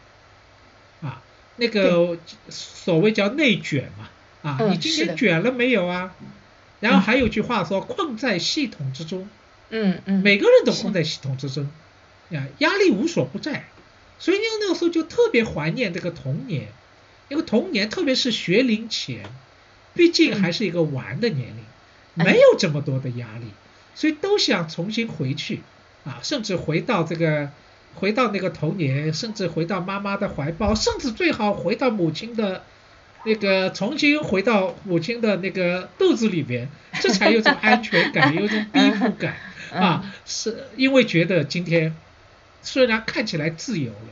[1.59, 4.09] 那个所谓叫内卷嘛，
[4.43, 6.15] 啊，你今天卷了没有啊？
[6.81, 9.29] 然后还有句话说，困在系统之中。
[9.71, 10.23] 嗯嗯。
[10.23, 11.69] 每个人都困在系统之中，
[12.31, 13.65] 啊，压力无所不在。
[14.21, 16.69] 所以那个时候就特别怀念这个童年，
[17.29, 19.25] 因为童年特别是学龄前，
[19.95, 23.47] 毕竟还是一个玩的年龄，没有这么多的压力，
[23.95, 25.61] 所以都想重新回去
[26.05, 27.51] 啊，甚至回到这个，
[27.95, 32.63] 回到那个童年，甚至回到妈妈的怀抱，甚至最好回到母亲的
[33.25, 36.69] 那个，重新回到母亲的那个肚子里边，
[37.01, 39.37] 这才有种安全感，有种庇护感
[39.73, 41.95] 啊，是因为觉得今天。
[42.61, 44.09] 虽然看起来自由了，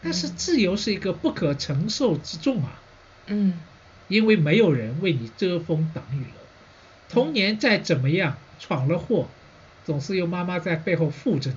[0.00, 2.80] 但是自由是一个不可承受之重啊。
[3.26, 3.60] 嗯。
[4.06, 6.40] 因为没有人为你遮风挡雨了。
[7.08, 9.28] 童年再怎么样闯了祸，
[9.84, 11.56] 总是有妈妈在背后护着你。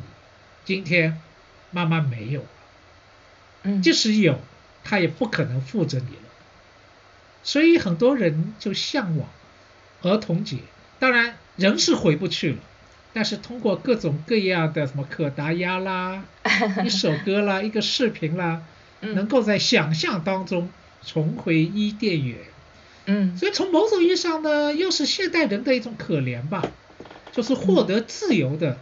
[0.66, 1.22] 今天
[1.72, 2.48] 妈妈没有了。
[3.64, 3.82] 嗯。
[3.82, 4.40] 即使有，
[4.84, 6.22] 他也不可能护着你了。
[7.44, 9.30] 所以很多人就向往
[10.02, 10.58] 儿童节。
[11.00, 12.58] 当然，人是回不去了。
[13.14, 16.26] 但是通过各种各样的什么可达鸭啦，
[16.86, 18.62] 一首歌啦，一个视频啦，
[19.00, 20.70] 能够在想象当中
[21.04, 22.38] 重回伊甸园。
[23.06, 26.64] 嗯，所以从某种意义上呢，又是现代人的一种可怜吧，
[27.32, 28.78] 就是获得自由的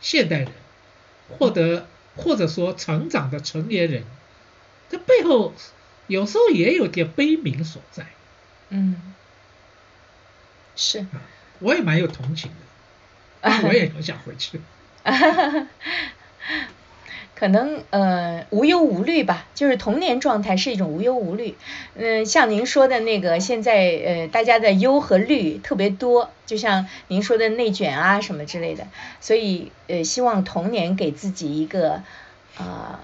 [0.00, 0.48] 现代人，
[1.28, 4.04] 获得或者说成长的成年人，
[4.88, 5.52] 这背后
[6.06, 8.06] 有时候也有点悲悯所在。
[8.70, 9.14] 嗯，
[10.74, 11.06] 是，
[11.58, 12.56] 我也蛮有同情的。
[13.68, 14.60] 我也很想回去。
[17.38, 21.54] 可能呃无忧无虑吧，就是童年状态是一种无忧无虑。
[21.94, 28.88] 嗯，像您说的那个，现在呃大家的忧和虑特别多，就像您说的内卷啊什么之类的，
[29.20, 32.02] 所以呃希望童年给自己一个
[32.56, 32.98] 啊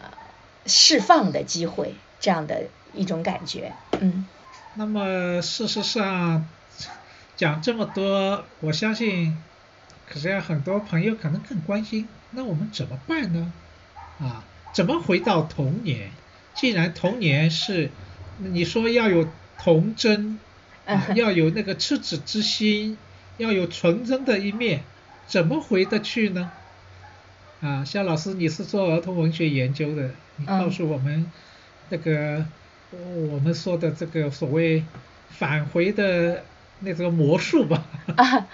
[0.64, 2.64] 释放的机会，这样的
[2.94, 3.72] 一种感觉。
[4.00, 4.26] 嗯。
[4.74, 6.48] 那么事实上
[7.36, 9.36] 讲这么多，我相信。
[10.04, 13.50] 可是让很多朋友可能更关心，那我们怎么办呢？
[14.20, 16.10] 啊，怎么回到童年？
[16.54, 17.90] 既然童年是
[18.38, 19.26] 你说要有
[19.58, 20.38] 童真，
[20.86, 22.98] 啊，要有那个赤子之心，
[23.38, 24.82] 要有纯真的一面，
[25.26, 26.50] 怎么回得去呢？
[27.60, 31.30] 啊，肖老师，你是做儿童文学研究的，你告诉我们
[31.88, 32.44] 那个
[33.30, 34.84] 我们说的这个所谓
[35.30, 36.44] 返回的
[36.80, 37.84] 那个魔术吧？
[38.16, 38.46] 啊，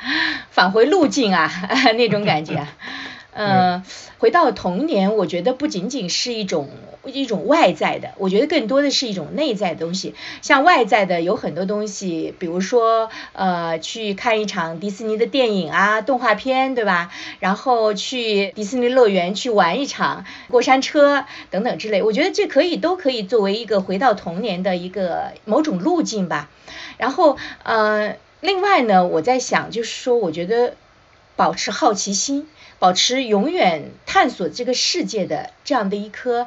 [0.50, 1.50] 返回路径啊，
[1.96, 2.66] 那种感觉。
[3.40, 3.84] 嗯，
[4.18, 6.68] 回到童年，我觉得不仅仅是一种
[7.04, 10.16] 一种外在的，我觉得更多的是一种内在的东西。
[10.42, 17.12] 像外在的有很多东西，比如说呃去看一场迪士尼的电影啊，动画片，对吧？
[17.38, 26.50] 然后去迪士尼乐园去玩一场过山车等等之类，我觉得这可以都可以作为一个回到童年的一个某种路径吧。
[26.96, 30.74] 然后呃，另外呢，我在想，就是说，我觉得
[31.36, 32.48] 保持好奇心。
[32.78, 36.46] 保持永远探索这个世界的这样的一颗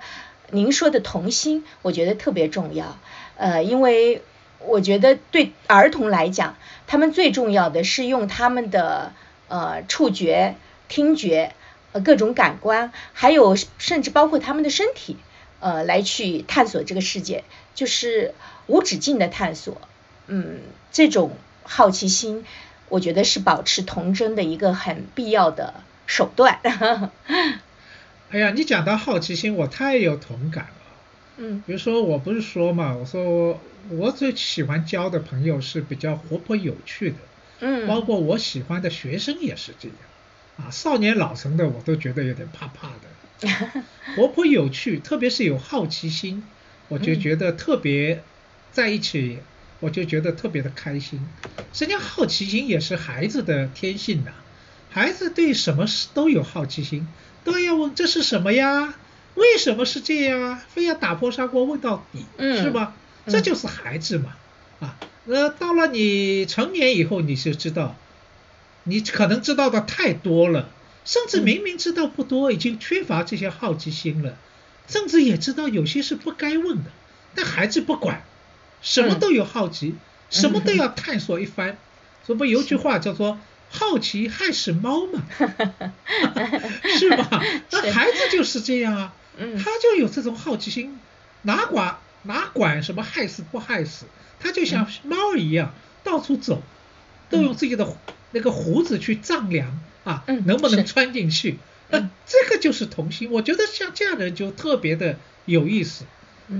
[0.49, 2.97] 您说的童心，我觉得特别重要。
[3.37, 4.21] 呃，因为
[4.59, 6.57] 我觉得对儿童来讲，
[6.87, 9.13] 他们最重要的是用他们的
[9.47, 10.55] 呃触觉、
[10.87, 11.53] 听觉、
[11.93, 15.17] 呃各种感官，还有甚至包括他们的身体，
[15.59, 17.43] 呃来去探索这个世界，
[17.75, 18.35] 就是
[18.67, 19.81] 无止境的探索。
[20.27, 20.59] 嗯，
[20.91, 21.31] 这种
[21.63, 22.45] 好奇心，
[22.89, 25.73] 我觉得是保持童真的一个很必要的。
[26.11, 26.59] 手段。
[28.31, 30.71] 哎呀，你讲到好奇心，我太有同感了。
[31.37, 31.63] 嗯。
[31.65, 33.57] 比如说，我不是说嘛，我说
[33.89, 37.15] 我最喜欢交的朋友是比较活泼有趣的。
[37.61, 37.87] 嗯。
[37.87, 39.97] 包括我喜欢的学生也是这样。
[40.57, 43.83] 啊，少年老成的我都觉得有点怕怕的。
[44.17, 46.43] 活泼有趣，特别是有好奇心，
[46.89, 48.21] 我就觉得特别
[48.73, 49.39] 在一起，
[49.79, 51.25] 我就觉得特别的开心。
[51.73, 54.31] 实际上，好奇心也是孩子的天性呐。
[54.93, 57.07] 孩子对什么事都有好奇心，
[57.45, 58.93] 都要问这是什么呀？
[59.35, 60.65] 为什么是这样啊？
[60.67, 62.93] 非要打破砂锅问到底，是吧？
[63.25, 64.35] 这就是孩子嘛，
[64.81, 67.95] 啊，呃到了你成年以后，你就知道，
[68.83, 70.69] 你可能知道的太多了，
[71.05, 74.35] 甚至明明知道不多，已经缺乏这些好奇心了，
[74.89, 76.91] 甚至也知道有些是不该问的，
[77.33, 78.25] 但孩子不管，
[78.81, 79.95] 什么都有好奇，
[80.29, 81.77] 什么都要探索一番。
[82.27, 83.39] 所以有句话叫做。
[83.71, 85.23] 好奇害死猫嘛，
[86.99, 87.43] 是吧？
[87.71, 89.13] 那孩子就是这样啊，
[89.57, 90.99] 他就有这种好奇心，
[91.43, 94.05] 哪管哪管什么害死不害死，
[94.39, 96.61] 他就像猫一样到处走，
[97.29, 97.97] 都用自己的
[98.31, 101.57] 那个胡子去丈量啊，能不能穿进去？
[101.89, 103.31] 那这个就是童心。
[103.31, 106.05] 我觉得像这样的人就特别的有意思。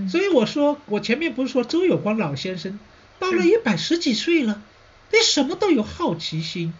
[0.09, 2.80] 所以我说，我前面不是说周有光老先生
[3.20, 4.62] 到了一百十几岁了，
[5.09, 6.74] 对什么都有好奇心。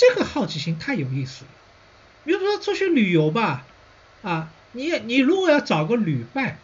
[0.00, 1.50] 这个好奇心太有意思了，
[2.24, 3.66] 比如说出去旅游吧，
[4.22, 6.56] 啊，你你如果要找个旅伴，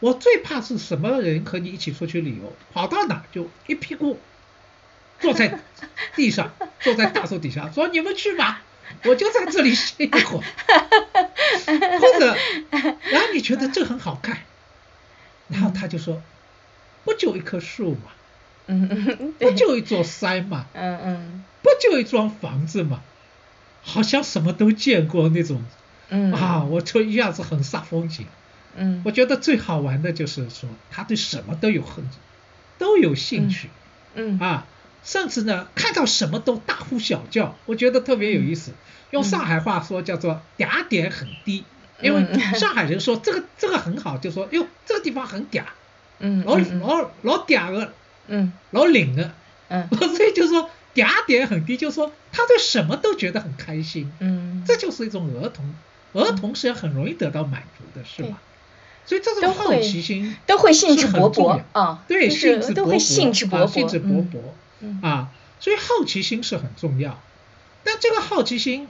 [0.00, 4.18] 我最怕是什么人和你一起出去旅游，跑到哪就一屁股
[5.20, 5.60] 坐在
[6.16, 8.62] 地上，坐在大树底下，说你们去吧，
[9.04, 12.36] 我就在这里歇一会儿，或者，
[12.72, 14.38] 然后你觉得这很好看，
[15.46, 16.20] 然后他就说，
[17.04, 18.10] 不就一棵树嘛，
[18.66, 21.44] 嗯嗯，不就一座山嘛，嗯嗯。
[21.74, 23.02] 不就一幢房子嘛，
[23.82, 25.62] 好像什么都见过那种，
[26.08, 26.32] 嗯。
[26.32, 28.26] 啊，我就一下子很煞风景，
[28.76, 32.08] 嗯，我觉得最好玩的就是说他对什么都有很
[32.78, 33.68] 都有兴趣，
[34.14, 34.38] 嗯。
[34.38, 34.66] 啊，
[35.04, 38.72] 甚至呢看到什么都大呼小叫，我觉得特别有意思。
[39.10, 41.64] 用上海话说叫做嗲点很低，
[42.00, 45.62] 因为上海人说这个这个很好，就说哟这个地方很嗲，
[46.18, 47.92] 嗯，老老老嗲的，
[48.26, 49.32] 嗯，老领的，
[49.68, 50.70] 嗯， 所以就说。
[50.94, 55.74] 嗲点很低，就是说他对什么都觉得很开心，嗯，这就是一种儿童，
[56.12, 58.40] 儿童是很容易得到满足的，是吧？
[59.06, 65.30] 所以这种好奇心都会兴致勃勃啊，对，兴致勃勃，兴致勃勃，兴致勃勃，啊，
[65.60, 67.20] 所以好奇心是很重要。
[67.82, 68.88] 但这个好奇心，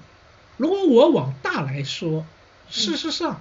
[0.56, 2.24] 如果我往大来说，
[2.70, 3.40] 事实上，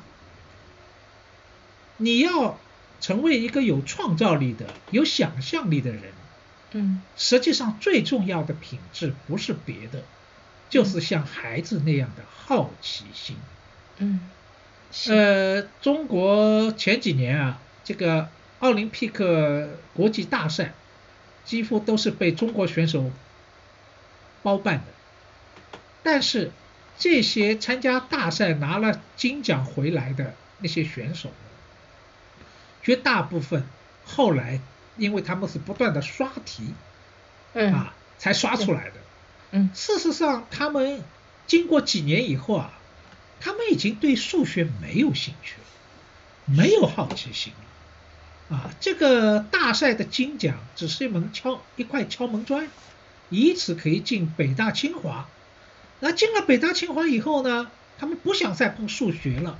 [1.97, 2.57] 你要
[3.01, 6.01] 成为一个有创造力的、有想象力的人。
[6.75, 10.03] 嗯，实际上最重要的品质不是别的，
[10.69, 13.37] 就是像孩子那样的好奇心。
[13.97, 14.19] 嗯，
[15.07, 20.73] 呃，中国前几年啊，这个奥林匹克国际大赛
[21.45, 23.11] 几乎都是被中国选手
[24.41, 26.51] 包办的，但是
[26.97, 31.31] 这些参加大赛拿了金奖回来的那些选手，
[32.81, 33.63] 绝大部分
[34.05, 34.59] 后来。
[34.97, 36.73] 因为他们是不断的刷题，
[37.53, 37.73] 嗯。
[37.73, 38.93] 啊，才刷出来的，
[39.51, 41.03] 嗯，事实上他们
[41.45, 42.71] 经过几年以后啊，
[43.41, 47.51] 他们已经对数学没有兴趣了，没有好奇心
[48.49, 52.69] 了，啊，这个大赛的金奖只是一门敲一块敲门砖，
[53.29, 55.27] 以此可以进北大清华。
[55.99, 59.59] 那进了北大清华以后呢，他们不想再碰数学了，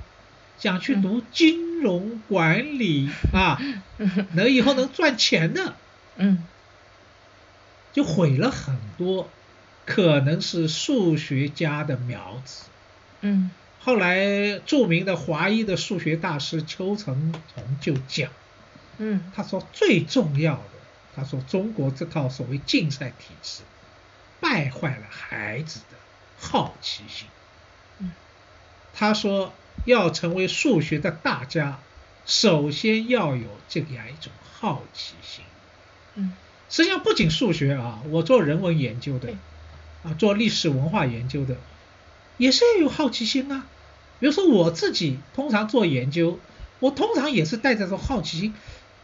[0.58, 3.58] 想去读金融管理啊，
[4.32, 5.74] 能以后能赚钱的，
[6.16, 6.44] 嗯，
[7.92, 9.28] 就毁了很多
[9.84, 12.64] 可能是数学家的苗子。
[13.20, 13.50] 嗯，
[13.80, 18.30] 后来著名的华裔的数学大师邱成桐就讲。
[18.98, 20.62] 嗯，他说最重要的，
[21.16, 23.62] 他说中国这套所谓竞赛体制，
[24.40, 25.96] 败坏了孩子的
[26.38, 27.26] 好奇心。
[27.98, 28.12] 嗯，
[28.94, 29.52] 他说
[29.84, 31.78] 要成为数学的大家，
[32.26, 35.44] 首先要有这样一种好奇心。
[36.14, 36.32] 嗯，
[36.70, 39.34] 实际上不仅数学啊，我做人文研究的，
[40.02, 41.56] 啊做历史文化研究的，
[42.38, 43.66] 也是要有好奇心啊。
[44.20, 46.38] 比如说我自己通常做研究，
[46.78, 48.54] 我通常也是带着这种好奇心。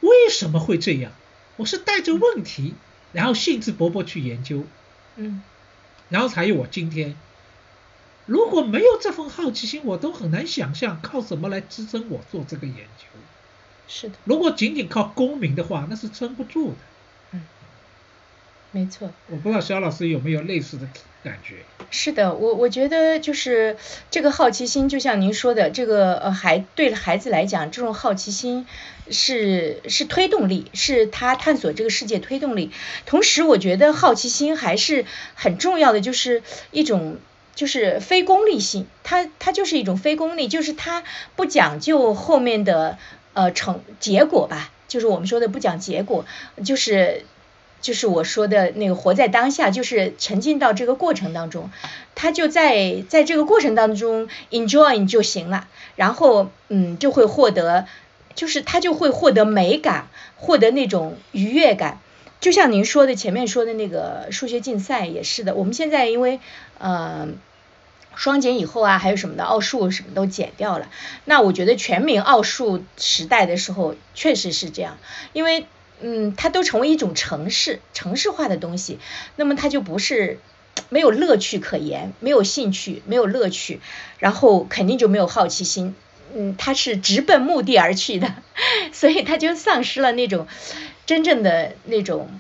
[0.01, 1.13] 为什么会这样？
[1.57, 2.75] 我是带着问题，
[3.13, 4.65] 然后兴致勃勃去研究，
[5.17, 5.43] 嗯，
[6.09, 7.17] 然后才有我今天。
[8.31, 13.07] 如果没有这份好奇心，我都很难想象靠什么来支撑我做这个研究。
[13.89, 14.15] 是的。
[14.23, 16.77] 如果仅仅靠功名的话，那是撑不住的。
[17.33, 17.43] 嗯，
[18.71, 19.11] 没错。
[19.27, 20.87] 我不知道肖老师有没有类似的。
[21.23, 21.57] 感觉
[21.91, 23.77] 是的，我我觉得就是
[24.11, 28.67] 这个好奇心，就像您说的，这个呃孩对孩子来讲，这种好奇心
[29.11, 32.71] 是是推动力，是他探索这个世界推动力。
[33.05, 35.05] 同时，我觉得好奇心还是
[35.35, 37.19] 很重要的，就是一种
[37.61, 41.05] 就是非功利性，它它就是一种非功利，就是它
[41.37, 42.97] 不讲究后面的
[43.35, 46.25] 呃成结果吧，就是我们说的不讲结果，
[46.65, 47.27] 就是。
[47.83, 51.71] 就是我说的那个活在当下，就是沉浸到这个过程当中，
[52.15, 57.87] 他就在在这个过程当中 enjoy 就行了，然后嗯就会获得，
[58.35, 62.01] 就是他就会获得美感，获得那种愉悦感。
[62.39, 66.39] 就像您说的前面说的那个数学竞赛也是的，我们现在因为
[66.79, 67.29] 呃
[68.15, 70.89] 双减以后啊，还有什么的奥数什么都减掉了，
[71.25, 74.99] 那我觉得全民奥数时代的时候确实是这样，
[75.33, 75.67] 因为。
[76.03, 78.99] 嗯，它都成为一种城市、城市化的东西，
[79.37, 80.39] 那么它就不是
[80.89, 83.83] 没有乐趣可言，没有兴趣，没有乐趣，
[84.19, 85.95] 然后肯定就没有好奇心。
[86.35, 88.33] 嗯，它是直奔目的而去的，
[88.95, 90.47] 所以它就丧失了那种
[91.05, 92.31] 真正的那种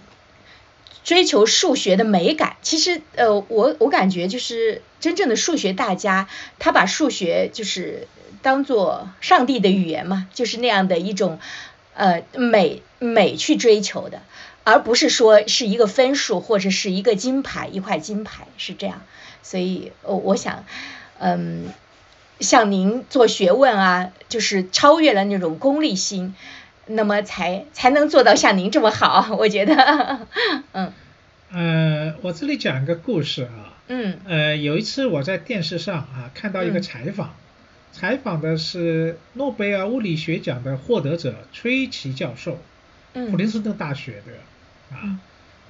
[1.10, 2.54] 追求数学的美感。
[2.62, 6.28] 其实，呃，我我感觉就是真正的数学大家，
[6.60, 8.06] 他把数学就是
[8.42, 11.40] 当做上帝的语言嘛，就是那样的一种。
[11.92, 14.22] 呃，美美去追求的，
[14.64, 19.02] 而不是说是一个分数或者是一个金牌，一块金牌是这样。
[19.42, 20.64] 所以，我我想，
[21.18, 21.66] 嗯，
[22.38, 26.34] 像您做学问啊，就是超越了那种功利心，
[26.86, 29.34] 那么才才能做到像您这么好。
[29.38, 30.26] 我觉得，
[30.72, 30.92] 嗯。
[31.52, 33.74] 呃，我这里讲一个故事啊。
[33.88, 34.18] 嗯。
[34.26, 37.34] 呃，有一次我在电视上啊看到一个采访。
[37.92, 42.58] 采访的是诺贝尔物理学奖的获得者崔琦教授，
[43.12, 45.18] 普林斯顿大学的啊。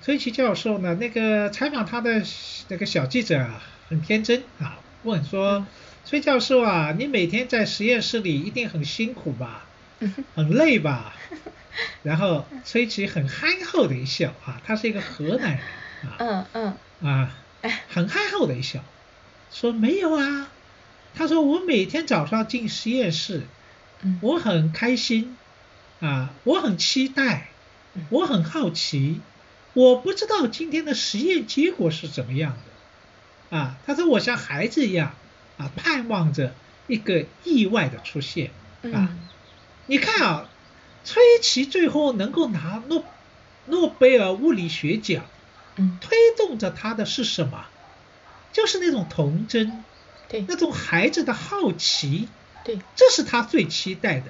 [0.02, 2.22] 崔琦教授呢，那个采访他的
[2.68, 5.66] 那个小记者啊，很天真啊，问说
[6.04, 9.64] ：“崔教授啊，你每天在实验室里一定很辛苦吧？
[10.34, 11.14] 很累吧？”
[12.02, 15.60] 然后崔琦很憨厚的一笑啊，他是一个河南人
[16.04, 16.76] 啊，嗯嗯。
[17.02, 17.32] 啊，
[17.88, 18.84] 很憨厚的一笑，
[19.52, 20.48] 说：“没有啊。”
[21.14, 23.42] 他说：“我每天早上进实验室，
[24.20, 25.36] 我很开心，
[26.00, 27.48] 啊，我很期待，
[28.10, 29.20] 我很好奇，
[29.72, 32.56] 我不知道今天的实验结果是怎么样
[33.50, 35.14] 的，啊，他说我像孩子一样，
[35.58, 36.54] 啊，盼望着
[36.86, 38.50] 一个意外的出现，
[38.92, 39.16] 啊，
[39.90, 40.48] 你看啊，
[41.02, 43.04] 崔琦最后能够拿诺
[43.66, 45.24] 诺贝尔物理学奖，
[46.00, 47.66] 推动着他的是什么？
[48.52, 49.82] 就是那种童真。”
[50.30, 52.28] 对，那种孩子的好奇，
[52.64, 54.26] 对，这是他最期待的，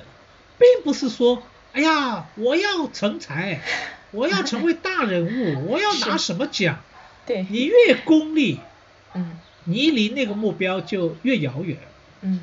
[0.58, 1.42] 并不是说，
[1.74, 3.60] 哎呀，我要成才，
[4.12, 6.80] 我要成为大人物， 我要拿什么奖？
[7.26, 8.60] 对，你越功利，
[9.12, 11.76] 嗯，你离那个目标就越遥远。
[12.22, 12.40] 嗯，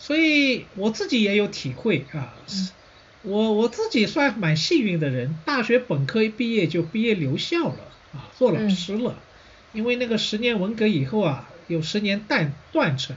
[0.00, 2.34] 所以我自己也有体会啊，
[3.22, 7.78] 我我自己算蛮幸运的人，大学本科一毕业就毕业留校了
[8.14, 9.16] 啊，做老师了，
[9.72, 11.46] 因为那个十年文革以后啊。
[11.70, 13.14] 有十年断断层，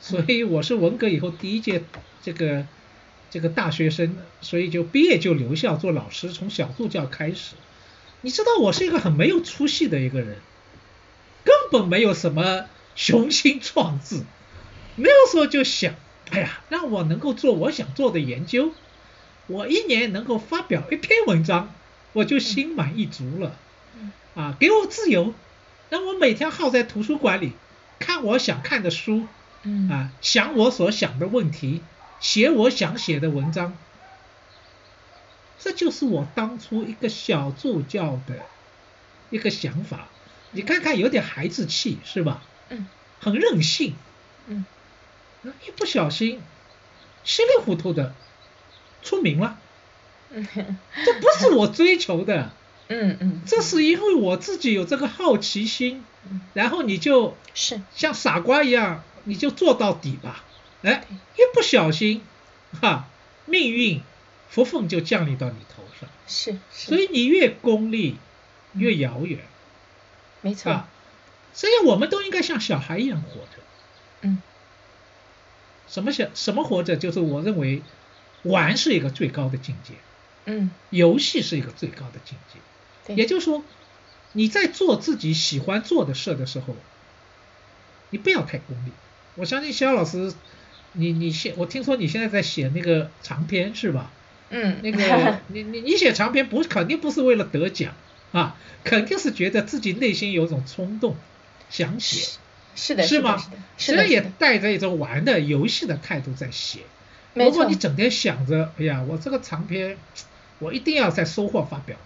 [0.00, 1.82] 所以我是文革以后第一届
[2.22, 2.64] 这个
[3.30, 7.56] 这个大学生，所以就毕业就留校做老师，从小助教开始。
[8.20, 10.36] 你知道我是一个很没有出息的一个人，
[11.42, 14.22] 根本没有什么雄心壮志，
[14.94, 15.96] 没有说就想，
[16.30, 18.72] 哎呀，让我能够做我想做的研究。
[19.46, 21.72] 我一年能够发表一篇文章，
[22.12, 23.56] 我就心满意足了。
[24.34, 25.34] 啊，给我自由，
[25.88, 27.52] 让我每天耗在图书馆里，
[27.98, 29.26] 看我想看的书，
[29.90, 31.82] 啊，想我所想的问题，
[32.20, 33.76] 写我想写的文章。
[35.58, 38.46] 这就是我当初一个小助教的
[39.30, 40.08] 一个想法。
[40.52, 42.42] 你看看，有点孩子气，是吧？
[42.68, 42.86] 嗯。
[43.18, 43.94] 很任性。
[44.46, 44.64] 嗯。
[45.42, 46.40] 一不小心，
[47.24, 48.14] 稀里糊涂的
[49.02, 49.58] 出名了。
[50.30, 50.46] 嗯。
[51.04, 52.50] 这不是我追求的。
[52.88, 53.42] 嗯嗯。
[53.46, 56.04] 这是因为我自己有这个好奇心。
[56.54, 57.36] 然后你就。
[57.54, 57.80] 是。
[57.94, 60.44] 像傻瓜一样，你就做到底吧。
[60.82, 61.04] 哎，
[61.36, 62.22] 一不小心，
[62.80, 63.08] 哈，
[63.46, 64.02] 命运。
[64.48, 68.16] 福分就降临到你头上，是，所以你越功利，
[68.72, 69.38] 越遥远，
[70.40, 70.82] 没错。
[71.54, 73.59] 所以我们都应该像小孩一样活着。
[75.90, 75.92] 嗯。
[75.92, 76.96] 什么小什么活着？
[76.96, 77.82] 就是我认为，
[78.44, 79.94] 玩是一个最高的境界。
[80.46, 80.70] 嗯。
[80.90, 83.14] 游戏是一个最高的境界。
[83.14, 83.64] 也就是说，
[84.32, 86.76] 你在做自己喜欢做的事的时候，
[88.10, 88.92] 你不要太功利。
[89.34, 90.32] 我相信肖老师，
[90.92, 94.10] 你你现我听说你现在在写那个长篇是吧？
[94.50, 97.94] 嗯，那个 你你你写长篇不肯定不是为了得奖
[98.32, 101.16] 啊，肯定是觉得自己内心有种冲动
[101.68, 102.38] 想写，
[102.74, 103.36] 是的，是吗？
[103.76, 106.80] 是的，也带着一种玩的游戏的态度在写。
[107.34, 109.96] 如果你整天想着，哎呀，我这个长篇
[110.58, 111.96] 我一定要在收获发表，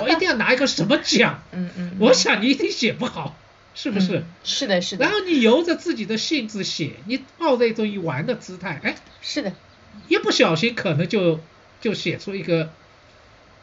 [0.00, 3.36] 我一定要拿一个什么奖， 嗯嗯，我想你一定写不好，
[3.74, 4.24] 是不是？
[4.44, 5.04] 是的，是的。
[5.04, 9.52] 然后你由着自己的性子写，你抱着一种一玩的姿态，哎，是的，
[10.08, 11.40] 一不小心可能就。
[11.80, 12.74] 就写出一个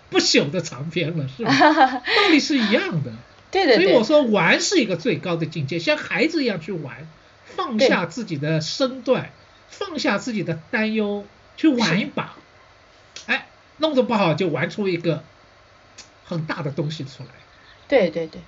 [0.10, 1.52] 不朽的长篇了，是吧？
[2.02, 3.14] 道理是一样的。
[3.52, 3.86] 对对对。
[3.86, 7.08] 所以我说玩是一个最高的境界，像孩子一样去玩，
[7.46, 9.32] 放下自己的身段，
[9.70, 11.26] 放下自己的担忧，
[11.56, 12.36] 去玩一把。
[13.26, 15.24] 哎，弄得不好就玩出一个
[16.26, 17.30] 很大的东西出来。
[17.88, 18.42] 对对对，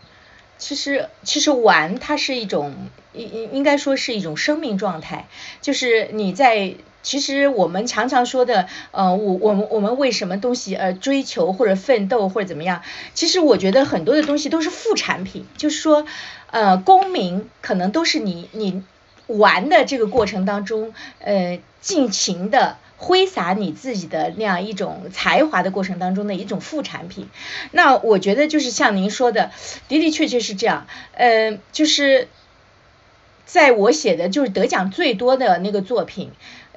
[0.59, 2.75] 其实其实玩它是一种
[3.13, 5.27] 应应应该说是一种生命状态，
[5.61, 6.75] 就是你在。
[7.01, 12.81] 其实我们常常说的，呃，我我们我们为什么东西呃追求或者奋斗或者怎么样？
[13.13, 16.05] 其实我觉得很多的东西都是副产品，就是说，
[16.51, 18.83] 呃，功名可能都是你你
[19.27, 27.27] 玩的这个过程当中，呃，尽情的挥洒你自己的那样一种才华的过程当中的一种副产品。
[27.71, 29.49] 那我觉得就是像您说的，
[29.87, 32.27] 的的确确是这样，呃，就是
[33.47, 36.31] 在我写的就是得奖最多的那个作品。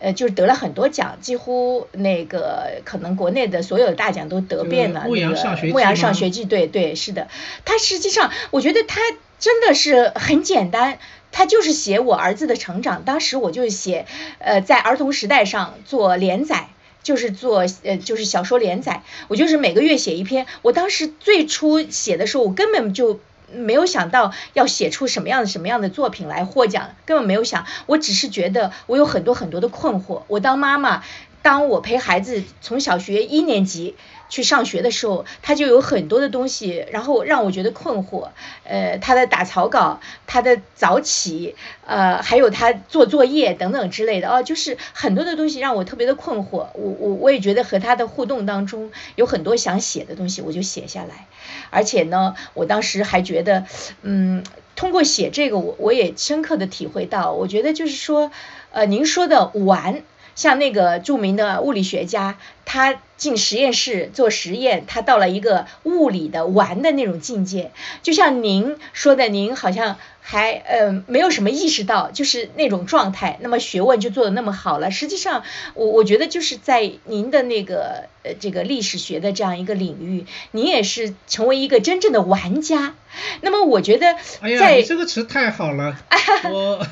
[0.04, 5.04] 呃，就是得了很多奖，几乎那个可能国内的所有的大奖都得遍了。
[5.06, 7.28] 牧羊上学记，牧羊上学记，对对是的。
[7.64, 9.00] 它实际上，我觉得它
[9.38, 10.98] 真的是很简单，
[11.32, 13.04] 他就是写我儿子的成长。
[13.04, 14.06] 当时我就写，
[14.38, 16.68] 呃，在儿童时代上做连载，
[17.02, 20.46] 就是做呃就是小说连载，我就是每个月写一篇。
[20.62, 23.18] 我当时最初写的时候，我根本就。
[23.54, 27.66] 没有想到要写出什么样的什么样的作品来获奖，根本没有想。
[27.84, 30.22] 我只是觉得我有很多很多的困惑。
[30.28, 31.02] 我当妈妈，
[31.42, 33.96] 当我陪孩子从小学一年级。
[34.32, 38.30] 去上学的时候，他就有很多的东西，然后让我觉得困惑。
[38.64, 46.68] 呃，他的打草稿，他的早起，呃，还有他做作业等等之类的哦，就是很多的东西让我特别的困惑。
[46.72, 51.26] 我我我也觉得和他的互动当中有很多想写的东西，我就写下来。
[51.68, 53.66] 而且呢，我当时还觉得，
[54.00, 54.42] 嗯，
[54.76, 58.30] 通过写这个，我我也深刻的体会到，我觉得就是说，
[58.70, 60.02] 呃，您说的玩。
[60.34, 67.70] 像那个著名的物理学家，他进实验室做实验，他到了一个物理的玩的那种境界。
[68.02, 73.38] 就像您说的，您好像还呃没有什么意识到，就是那种状态。
[73.40, 74.90] 那么学问就做的那么好了。
[74.90, 75.44] 实际上，
[75.74, 82.94] 我我觉得就是在您的那个呃这个历史学的这样一个领域，您也是成为一个真正的玩家。
[83.42, 85.96] 那么我觉得，哎呀，你这个词太好了，
[86.50, 86.84] 我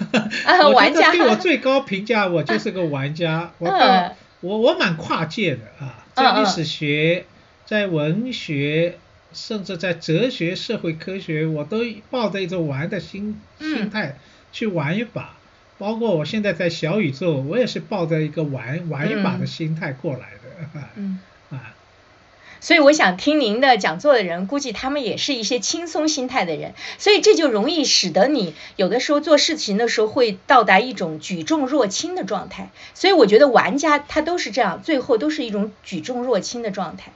[0.72, 3.50] 我觉得对我最高评价，我就是个玩家。
[3.58, 3.68] 我
[4.40, 7.24] 我我蛮跨界的啊，在历史学、
[7.66, 8.98] 在文学，
[9.32, 14.16] 甚至在哲学、社会科学，我都抱着一种玩的心心态
[14.52, 15.36] 去玩一把。
[15.78, 20.80] 包括我现在在小宇宙，我也是抱着一个玩玩一把的心态过来的。
[20.96, 21.29] 嗯啊。
[22.60, 32.70] 所以我想听您的讲座的人，估计他们也是一些轻松心态的人，所以这就容易使得你有的时候做事情的时候会到达一种举重若轻的状态。
[32.94, 37.12] 所以我觉得玩家他都是这样，最后都是一种举重若轻的状态。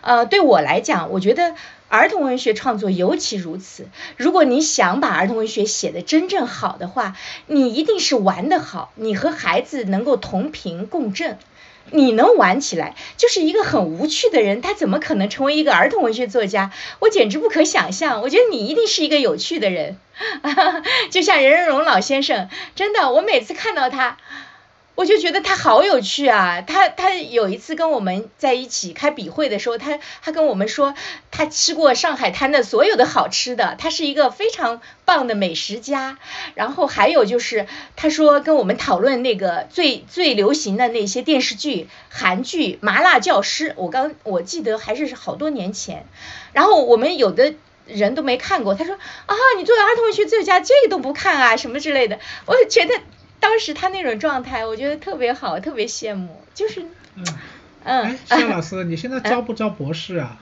[0.00, 1.54] 呃，对我来讲，我觉得
[1.88, 3.88] 儿童文学创作尤其如此。
[4.16, 7.16] 如果你想把儿童文学写得真正好的话，
[7.46, 11.38] 你一定是玩得好，你和孩子能够同频共振。
[11.90, 16.70] 你能玩起来，就是一个很无趣的人，他怎么可能成为一个儿童文学作家？
[17.00, 18.22] 我简直不可想象。
[18.22, 19.98] 我觉得你一定是一个有趣的人，
[21.10, 24.16] 就像任仁荣老先生，真的，我每次看到他。
[24.96, 26.62] 我就觉得他好有趣啊！
[26.62, 30.94] 他他有一次跟我们在一起开笔会的时候，他他跟我们说，
[31.32, 36.18] 他吃过上海滩的所有的好吃的，他是一个非常棒的美食家。
[36.54, 37.66] 然后还有就是，
[37.96, 46.06] 他说跟我们讨论那个最最流行的那些电视剧，韩剧《麻辣教师》，我刚我记得还是好多年前。
[46.52, 47.54] 然后我们有的
[47.86, 52.20] 人都没看过，他说啊，你作为儿童文学作家，这个都不看啊，什么之类的。
[52.46, 52.94] 我觉得。
[53.44, 56.80] 当时他那种状态，我觉得特别好，特别羡慕，就是，
[57.14, 57.24] 嗯，
[57.84, 58.02] 嗯。
[58.04, 60.40] 哎，肖老师，你现在招不招博士啊？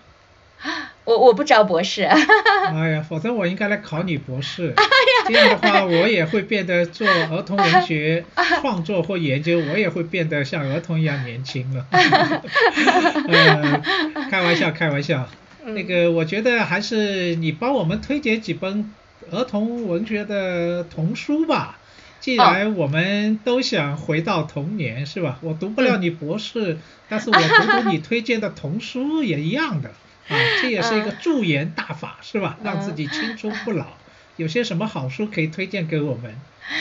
[1.03, 2.05] 我我不招博士。
[2.73, 4.73] 哎呀，否则我应该来考你博士。
[5.27, 8.25] 这样的话，我也会变得做儿童文学
[8.61, 11.85] 创作或研究，我也会变得像儿童一样年轻了。
[11.91, 13.83] 呃，
[14.31, 15.29] 开玩笑，开玩笑。
[15.65, 18.95] 那个，我觉得还是你帮我们推荐几本
[19.33, 21.79] 儿童文学的童书吧。
[22.23, 25.39] 既然我们都想回到童年，是吧？
[25.43, 29.89] 我读不了你博士，但是我读读你推荐的童书也一样的
[30.29, 32.57] 啊， 这也是一个驻颜大法，是吧？
[32.63, 33.87] 让自己青春不老。
[34.37, 36.35] 有些什么好书可以推荐给我们，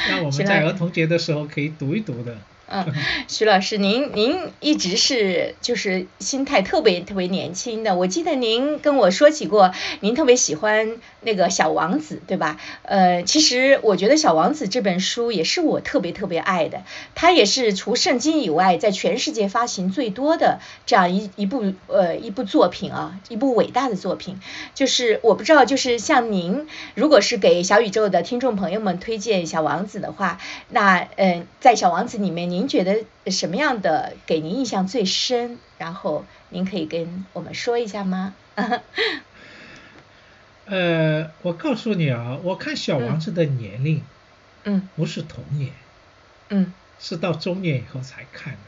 [0.09, 2.37] 让我们在儿童节的时候可以读一读的。
[2.71, 2.85] 嗯，
[3.27, 7.95] 徐老师，您您一直是就是心态特别特别年轻的。
[7.95, 12.57] 我记得您跟我说起过，您特别喜欢那个小王子，对吧？
[12.83, 16.83] 呃，其实我觉得小王子这本书也是我特别特别爱的。
[17.13, 24.39] 它也是除圣经以外，在全世界发行最多的这样一一部呃一部作品啊，一部伟大的作品。
[24.73, 30.37] 就是我不知道，就是像您，如果是给小宇宙的听众朋友们推荐小王子的话，
[30.69, 32.60] 那嗯，在小王子里面您。
[32.61, 35.57] 您觉得什么样的给您印象最深？
[35.79, 38.35] 然后您可以跟我们说一下吗？
[40.69, 44.03] 呃，我告诉你啊，我看小王子的年龄，
[44.63, 45.71] 嗯，不是童年，
[46.49, 48.59] 嗯，是到中年以后才看的，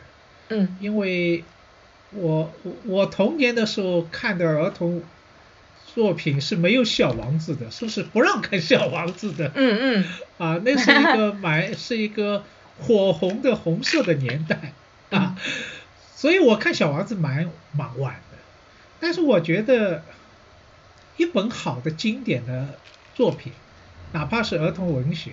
[0.50, 1.44] 嗯，因为
[2.16, 2.52] 我
[2.88, 5.04] 我童年的时候看的儿童
[5.94, 9.52] 作品是没有小王子的，是不是不让看小王子的？
[9.54, 10.06] 嗯嗯，
[10.40, 12.44] 啊，那是一个蛮是一个。
[12.82, 14.74] 火红的红色的年代
[15.12, 15.38] 啊，
[16.16, 18.38] 所以我看小王子蛮蛮晚的，
[19.00, 20.04] 但是我觉得
[21.18, 22.80] 一本好的经典的
[23.14, 23.54] 作品，
[24.12, 25.32] 哪怕是儿童文学，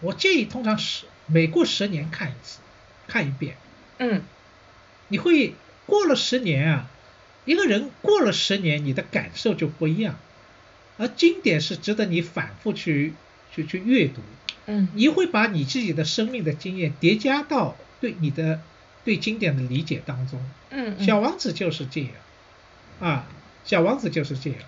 [0.00, 2.58] 我建议通常是每过十年看一次，
[3.06, 3.56] 看一遍。
[3.98, 4.22] 嗯，
[5.08, 5.54] 你会
[5.86, 6.90] 过了十年啊，
[7.44, 10.18] 一个人过了十年，你的感受就不一样，
[10.98, 13.14] 而经典是值得你反复去
[13.54, 14.22] 去去阅读。
[14.70, 18.60] 嗯，你会把你自己的生命的经验叠加到对你的
[19.04, 20.40] 对经典的理解当中。
[20.70, 22.10] 嗯，小王子就是这样，
[23.00, 23.26] 啊，
[23.64, 24.60] 小王子就是这样。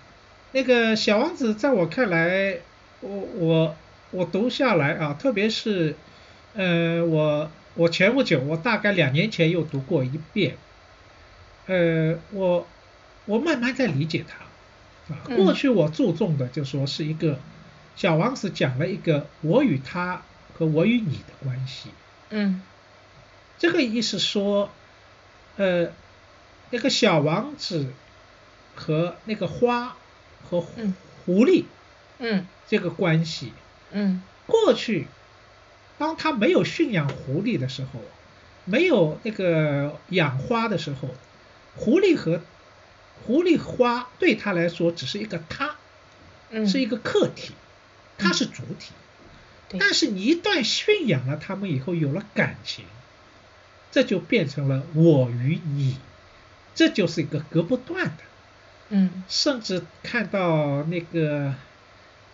[0.51, 2.57] 那个小王子在我看来，
[2.99, 3.75] 我我
[4.11, 5.95] 我读下来啊，特别是，
[6.53, 10.57] 呃，我我前不久，我大概两年前又读过一遍，
[11.67, 12.67] 呃，我
[13.25, 17.39] 我慢慢在理解他，啊，过去我注重的就说是一个。
[17.95, 20.23] 小王子讲了一个我与他
[20.57, 21.89] 和我与你的关系。
[22.29, 22.61] 嗯，
[23.59, 24.69] 这个意思说，
[25.57, 25.91] 呃，
[26.71, 27.87] 那个小王子
[28.75, 29.95] 和那个花
[30.49, 31.65] 和狐狸，
[32.17, 33.53] 嗯，这个关系，
[33.91, 35.07] 嗯，过去
[35.99, 38.01] 当他没有驯养狐狸的时候，
[38.65, 41.09] 没有那个养花的时候，
[41.75, 42.41] 狐狸和
[43.25, 45.75] 狐狸花对他来说只是一个他，
[46.65, 47.53] 是一个客体。
[48.17, 48.91] 它是主体，
[49.79, 52.85] 但是你一旦驯养了它们以后，有了感情，
[53.91, 55.97] 这就变成了我与你，
[56.75, 58.23] 这就是一个隔不断的。
[58.89, 61.55] 嗯，甚至看到那个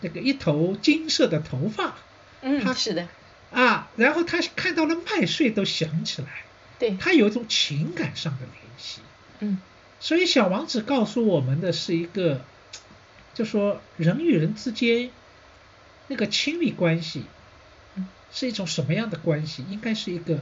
[0.02, 1.96] 那个一头金色的头发，
[2.42, 3.08] 嗯，是的，
[3.52, 6.44] 啊，然后他看到了麦穗都想起来，
[6.78, 9.00] 对，他有一种情感上的联系。
[9.40, 9.62] 嗯，
[10.02, 12.42] 所以小王子告诉我们的是一个，
[13.34, 15.12] 就说人与人之间。
[16.10, 17.24] 那个亲密关系
[18.34, 19.64] 是一种什么样的关系？
[19.70, 20.40] 应该是一个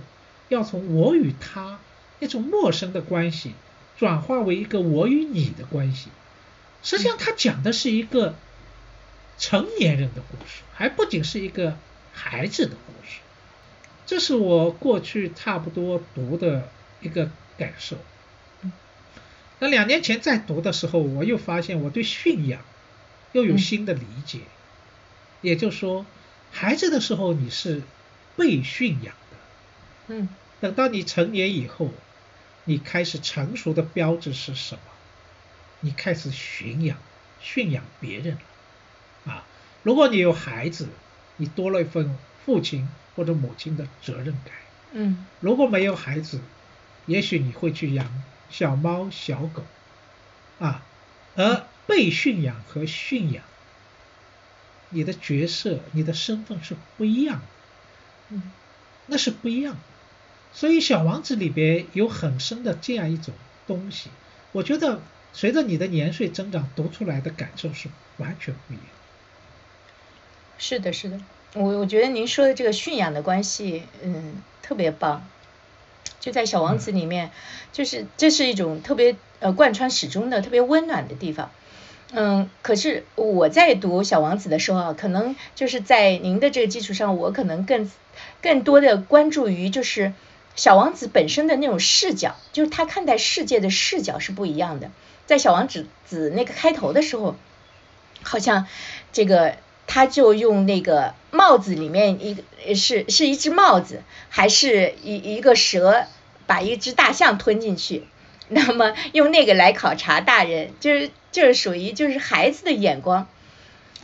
[0.50, 1.80] 要从我与他
[2.20, 3.54] 那种陌生的关系
[3.98, 6.10] 转化为一个我与你的关系。
[6.82, 8.36] 实际上，他讲的是一个
[9.38, 11.78] 成年人的故事，还不仅是一个
[12.14, 13.20] 孩子的故事。
[14.06, 16.70] 这是我过去差不多读的
[17.02, 17.98] 一个感受。
[19.60, 22.62] 那两年前在读的时候，我又发现我对驯养
[23.34, 24.40] 又有新的理解。
[25.42, 26.06] 也就是说，
[26.52, 27.82] 孩子的时候你是
[28.36, 29.38] 被驯养的，
[30.08, 30.30] 嗯，
[30.60, 31.92] 等到你成年以后，
[32.66, 34.82] 你开始成熟的标志是什么？
[35.80, 36.98] 你开始驯养、
[37.40, 38.36] 驯养别人
[39.26, 39.46] 了啊！
[39.84, 40.88] 如果你有孩子，
[41.38, 44.54] 你多了一份父亲或者母亲的责任感。
[44.94, 45.26] 嗯。
[45.40, 46.42] 如果没有孩子，
[47.06, 49.64] 也许你会去养小猫、小狗
[50.60, 50.84] 啊，
[51.36, 53.44] 而被驯养和驯养，
[54.90, 57.46] 你的角色、你的身份是不一样的。
[58.30, 58.52] 嗯。
[59.08, 59.78] 那是不一样。
[60.54, 63.34] 所以《小王子》里边有很深的这样一种
[63.68, 64.10] 东西，
[64.52, 65.02] 我觉得
[65.34, 68.86] 随着你的年岁增长，读出来的感受是完全不一样。
[70.58, 71.20] 是的，是的，
[71.54, 75.28] 我我觉得您说的这个驯养的关系，嗯，特别棒。
[76.20, 77.32] 就在《小王子》里面，
[77.72, 81.52] 就是这是一种特别呃贯穿始终的特别温暖的地方。
[82.12, 87.92] 嗯，可是我在读《小王子》的时候啊，可能就是在您的这个基础上，我可能更
[88.42, 90.14] 更多的关注于就是
[90.56, 94.92] 小王子本身的那种视角，就是他看待世界的视角是不一样的。
[95.26, 97.36] 在《小王子》子那个开头的时候，
[98.24, 98.68] 好像
[99.12, 99.56] 这个。
[99.90, 106.04] 他就用那个帽子里面一个是是一只帽子，还是一一个蛇
[106.46, 108.04] 把一只大象吞进去，
[108.50, 113.28] 那么用那个来考察大人，就是就是属于就是孩子的眼光。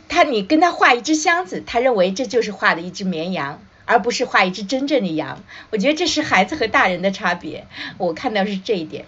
[0.08, 5.42] 他你跟他画一只箱子，他认为这就是画的一只绵羊，而不是画一只真正的羊。
[5.70, 7.66] 我觉得这是孩子和大人的差别，
[7.98, 9.06] 我看到是这一点。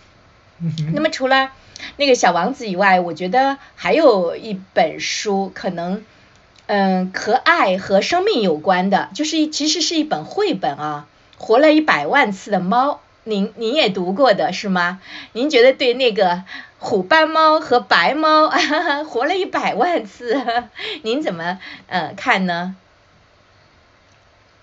[0.92, 1.52] 那么除了
[1.96, 6.04] 那个小王子以外，我觉得还有一本书可能。
[6.68, 11.06] 嗯，和爱和生命有关的，就是一其实是一本绘本啊，
[11.38, 15.00] 活了一百万次的猫，您您也读过的是吗？
[15.32, 16.44] 您觉得对那个
[16.78, 20.40] 虎斑猫和白猫啊 活了一百万次，
[21.02, 21.58] 您怎么
[21.88, 22.76] 呃看呢？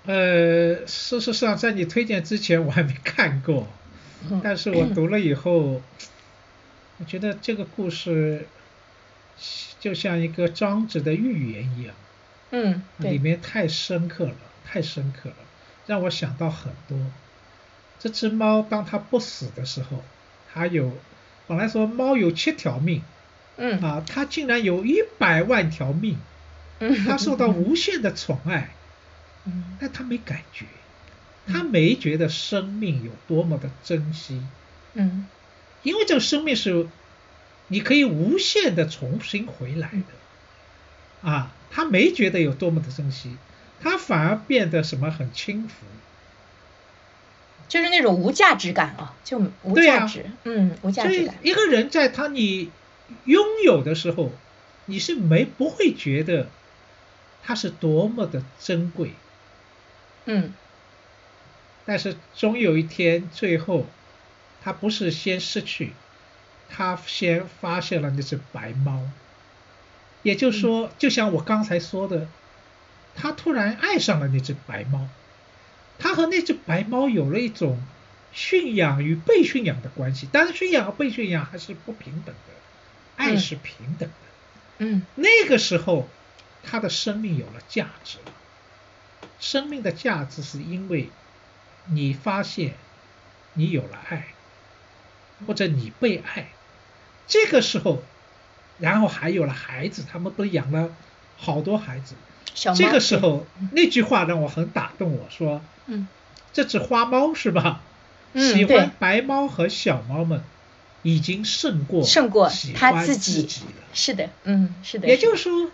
[0.05, 3.68] 呃，事实上，在你推荐之前我还没看过，
[4.41, 5.82] 但是我读了以后，
[6.99, 8.47] 我觉得这个故事。
[9.80, 11.93] 就像一个庄子的寓言一样，
[12.51, 15.36] 嗯，里面太深刻了，太深刻了，
[15.88, 16.97] 让我想到很多。
[18.04, 20.04] 这只猫当它不死的时候，
[20.54, 20.91] 它有
[21.47, 23.01] 本来说猫有七条命，
[23.56, 26.18] 嗯，啊，它竟然有一百万条命，
[26.80, 28.72] 嗯，它受到无限的宠爱，
[29.45, 30.66] 嗯，但它没感觉，
[31.47, 34.41] 它没觉得生命有多么的珍惜，
[34.95, 35.26] 嗯，
[35.84, 36.89] 因为这个生命是。
[37.70, 43.38] 你可以无限的重新回来的，啊，它没觉得有多么的珍惜，
[43.80, 45.86] 它反而变得什么很轻浮，
[47.74, 51.34] 就是那种无价值感啊，就无价值，嗯，无价值感。
[51.41, 52.69] 一个人在他你
[53.26, 54.32] 拥有的时候，
[54.86, 56.49] 你是没不会觉得
[57.41, 59.13] 他是多么的珍贵，
[60.26, 60.53] 嗯，
[61.84, 63.88] 但是终有一天，最后
[64.61, 65.93] 他不是先失去。
[66.69, 69.01] 他先发现了那只白猫，
[70.21, 72.28] 也就是说，就像我刚才说的，
[73.15, 75.07] 他突然爱上了那只白猫，
[76.00, 77.82] 他和那只白猫有了一种
[78.32, 82.54] 驯养与被驯养的关系，但是驯养和被驯养还是不平等的，
[83.16, 84.16] 爱是平等的。
[84.80, 86.08] 嗯，那个时候，
[86.64, 88.32] 他的生命有了价值了。
[89.39, 91.10] 生命的价值是因为
[91.86, 92.74] 你发现
[93.54, 94.28] 你有了爱，
[95.46, 96.48] 或者你被爱。
[97.28, 98.02] 这个时候，
[98.80, 100.96] 然后还有了孩子，他们不是养了
[101.38, 102.16] 好多孩子。
[102.54, 106.08] 这个时候，那句话让我很打动我，说，嗯，
[106.54, 107.82] 这只花猫是吧？
[108.34, 110.44] 嗯，喜欢白猫和小猫们，
[111.02, 113.72] 已经胜过胜过他自己了。
[113.94, 115.08] 是的，嗯，是的。
[115.08, 115.70] 也就是说，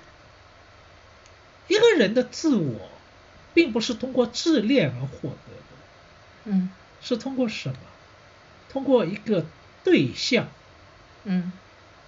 [1.68, 2.90] 一个人的自我，
[3.54, 5.76] 并不是通过自恋而获得的，
[6.46, 6.70] 嗯，
[7.02, 7.76] 是通过什么？
[8.70, 9.46] 通过一个
[9.84, 10.48] 对象。
[11.24, 11.52] 嗯，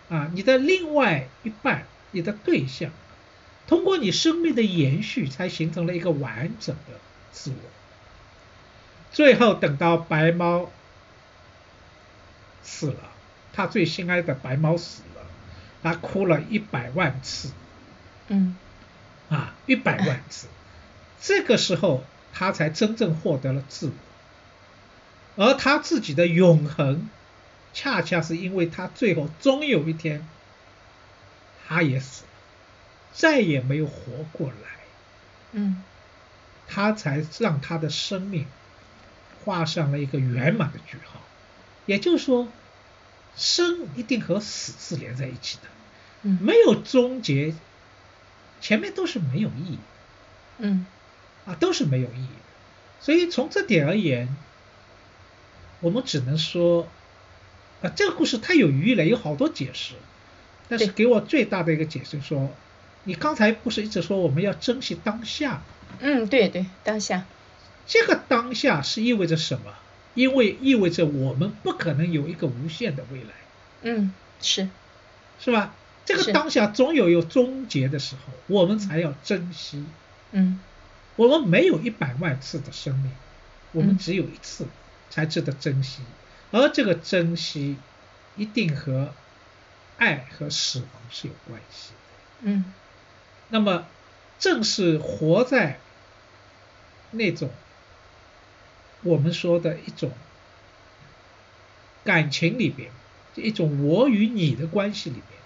[0.09, 2.91] 啊，你的另外一半，你的对象，
[3.72, 6.99] 通过你生命的延续，才形成了一个完整的
[7.32, 7.69] 自我。
[9.13, 10.69] 最后等到白猫
[12.61, 13.13] 死了，
[13.53, 15.22] 他最心爱的白猫死了，
[15.82, 17.53] 他哭了一百万次。
[18.28, 18.57] 嗯，
[19.30, 20.47] 啊，一百万次，
[21.22, 22.03] 这个时候
[22.34, 23.88] 他才真正获得了自
[25.38, 27.09] 我，而他自己的永恒。
[27.74, 30.28] 恰恰是因为他最后终有一天，
[31.65, 32.30] 他也死了，
[33.14, 34.55] 再也没有活过来，
[35.51, 35.84] 嗯，
[36.68, 38.45] 他才让他的生命
[39.43, 41.22] 画上了一个圆满的句号。
[41.86, 42.47] 也就是说，
[43.36, 45.64] 生一定和死是连在一起的，
[46.24, 47.55] 嗯，没有终结，
[48.59, 49.80] 前面都是没有意义，
[50.59, 50.86] 嗯，
[51.45, 53.01] 啊，都是没有意义的。
[53.01, 54.36] 所以从这点而言，
[55.80, 56.88] 我们只能说。
[57.82, 59.95] 啊，这个故事太有余意了，有好多解释。
[60.70, 62.51] 但是给我最大的一个解释说，
[63.04, 65.62] 你刚才不是一直说我们要珍惜当下？
[65.99, 67.26] 嗯，对对，当下。
[67.88, 69.74] 这个当下是意味着什么？
[70.14, 73.30] 因为意味着我们不可能有一个无限的未来。
[73.82, 74.70] 嗯，是，
[75.39, 75.74] 是吧？
[76.04, 79.86] 这个当下总有有终结的时候，我们才要珍惜。
[80.32, 80.60] 嗯，
[81.16, 83.12] 我们没有一百万次的生命，
[83.72, 84.66] 我们只有一次，
[85.10, 86.02] 才值得珍惜。
[86.52, 87.78] 而这个珍惜，
[88.36, 89.14] 一定和
[89.97, 91.95] 爱和死亡是有关系的。
[92.41, 92.66] 嗯，
[93.52, 93.86] 那么
[94.39, 95.78] 正是活在
[97.12, 97.52] 那种
[99.04, 100.12] 我们说的一种
[102.04, 102.89] 感情里边，
[103.36, 105.39] 一种我与你的关系里边，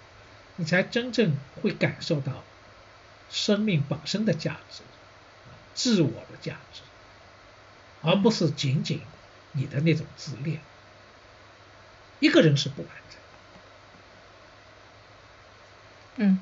[0.56, 2.44] 你才真正会感受到
[3.28, 4.82] 生命本身的价值，
[5.74, 6.80] 自我的价值，
[8.02, 9.02] 而不是仅仅
[9.52, 10.60] 你的那种自恋。
[12.20, 13.22] 一个人是不完整的。
[16.24, 16.40] 嗯，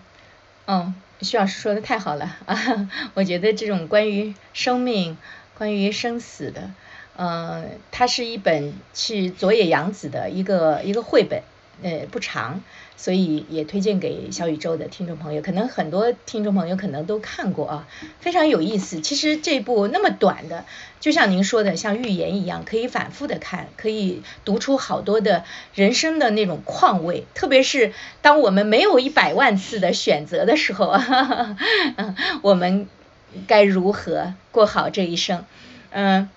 [0.66, 2.90] 嗯，徐老师说的太好了啊！
[3.14, 5.18] 我觉得这种关于生命、
[5.58, 6.70] 关于生死的，
[7.16, 11.42] 呃，它是一本去佐野洋子的一个一个绘本。
[11.82, 12.62] 呃，不长，
[12.96, 15.42] 所以也推荐给小宇宙的听众朋友。
[15.42, 17.88] 可能很多听众朋友可能都看过啊，
[18.20, 19.00] 非常有意思。
[19.00, 20.64] 其实这部那么短的，
[21.00, 25.44] 就像您说的，像寓言一样，可以反复的看，可以读出好多的
[25.74, 27.26] 人生的那种况味。
[27.34, 30.98] 特别是当我们没有一百万次的选择的时候，
[32.42, 32.88] 我们
[33.46, 35.44] 该如何过好这一生？
[35.90, 36.28] 嗯。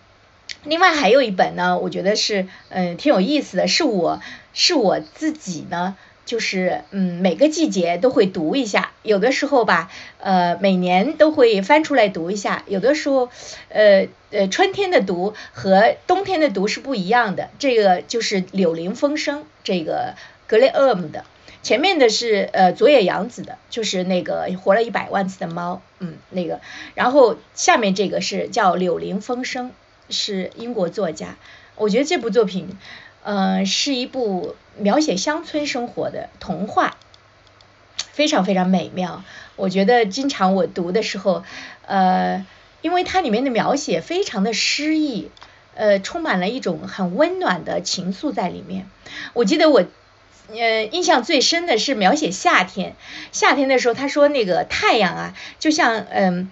[0.64, 4.22] 另外还有一本呢，我觉得是嗯挺有意思的，是我
[4.60, 5.96] 是我自己呢，
[6.26, 13.30] 就是嗯每个季节都会读一下，有的时候吧，呃每年都会翻出来读一下，有的时候，
[13.70, 17.52] 呃呃春天的读和冬天的读是不一样的。
[17.60, 20.16] 这个就是《柳林风声》，这个
[20.48, 21.24] 格雷厄姆的，
[21.62, 26.62] 前面的是呃佐野洋子的，就是那个活了一百万次的猫，嗯那个，
[26.96, 29.68] 然后下面这个是叫《柳林风声》。
[30.10, 31.36] 是英国作家，
[31.76, 32.78] 我觉得这部作品，
[33.28, 36.96] 呃，是一部描写乡村生活的童话，
[38.14, 39.22] 非常非常美妙。
[39.58, 41.44] 我觉得经常我读的时候，
[41.86, 42.46] 呃，
[42.82, 45.30] 因为它里面的描写非常的诗意，
[45.76, 48.90] 呃，充满了一种很温暖的情愫在里面。
[49.34, 49.84] 我记得我，
[50.48, 52.96] 呃，印象最深的是描写夏天，
[53.34, 56.50] 夏天的时候，他说那个太阳啊，就像嗯。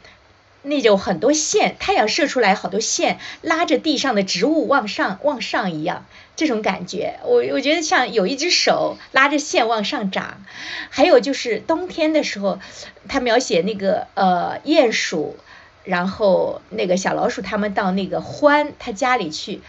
[0.67, 10.43] 那种很多线，太阳射出来好多线，拉着地上的植物往上往上一样，这种感觉，我我觉得像有一只手拉着线往上长。
[10.89, 12.59] 还有就是冬天的时候，
[13.07, 15.37] 他描写那个呃鼹鼠，
[15.83, 19.61] 然后那个小老鼠他们到那个獾他家里去，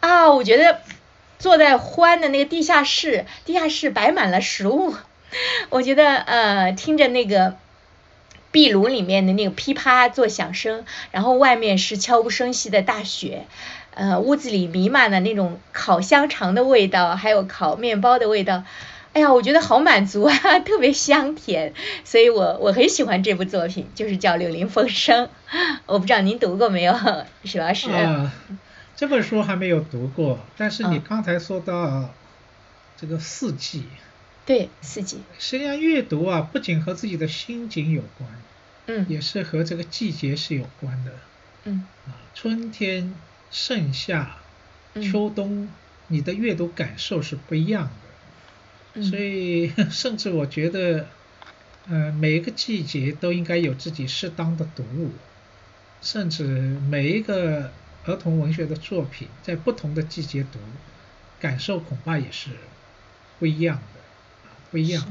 [0.00, 0.80] 啊，我觉得
[1.38, 4.94] 坐在獾的那个地下室，地下室摆满了食物，
[5.70, 7.56] 我觉得呃听着那个。
[8.52, 13.44] 壁炉里面的那个噼啪作响声，然后外面是悄无声息的大雪，
[13.96, 18.62] 呃，屋子里弥漫的那种烤香肠的味道，还有烤面包的味道，
[19.14, 21.72] 哎呀，我觉得好满足啊， 特别香甜，
[22.04, 25.24] 所以我我很喜欢这部作品，就是叫《柳林风声》，
[25.86, 26.94] 我不知道您读过没有，
[27.44, 27.90] 徐老师？
[27.90, 28.30] 啊，
[28.94, 32.10] 这本书还没有读过，但是你刚才说到
[32.98, 33.84] 这个四季。
[34.44, 35.22] 对，四季。
[35.38, 38.30] 实际上，阅读啊，不仅和自己的心境有关，
[38.86, 41.12] 嗯，也是和这个季节是有关的，
[41.64, 43.12] 嗯，啊，春天、
[43.58, 44.36] 盛夏、
[45.00, 45.66] 秋冬，
[46.08, 47.88] 你的阅读感受是不一样
[48.94, 51.08] 的，所以， 甚至我觉得，
[51.88, 55.10] 呃，每一个季节都应该有自己适当的读物，
[56.02, 57.72] 甚至每一个
[58.04, 60.58] 儿童文学的作品，在不同的季节读，
[61.40, 62.50] 感受恐怕也是
[63.38, 63.82] 不一样的。
[64.70, 65.02] 不一样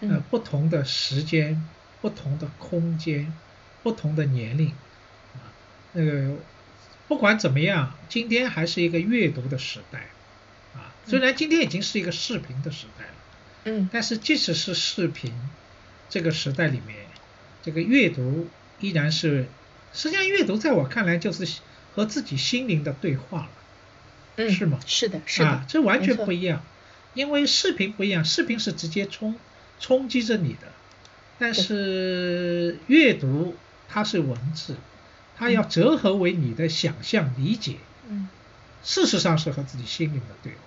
[0.00, 1.62] 的，呃，不同的时间，
[2.00, 3.32] 不同的空间，
[3.84, 4.70] 不同的年龄，
[5.34, 5.46] 啊，
[5.92, 6.34] 那个
[7.12, 10.08] 不管怎么样，今天还是一个阅读的时代，
[10.74, 13.12] 啊，虽然今天已经是一个视频的时代了，
[13.64, 15.30] 嗯，但是即使是视频
[16.08, 16.96] 这个时代里面，
[17.62, 18.48] 这个阅读
[18.80, 19.46] 依然是，
[19.92, 21.46] 实际上阅读在我看来就是
[21.94, 23.50] 和自己心灵的对话了，
[24.36, 24.80] 嗯，是吗？
[24.86, 26.64] 是的，是的，啊，这完全不一样。
[27.12, 29.34] 因为视频不一样，视频是直接冲
[29.78, 30.72] 冲击着你的，
[31.38, 33.54] 但是阅读
[33.90, 34.76] 它是文字，
[35.36, 37.76] 它要折合为你的想象理解，
[38.08, 38.28] 嗯，
[38.82, 40.58] 事实上是和自己心灵的对话。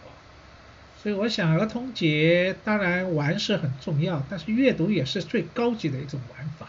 [1.02, 6.68] 所以我想儿童节当然玩是很重要，但是阅读也是最高级的一种玩法。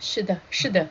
[0.00, 0.88] 是的，是的，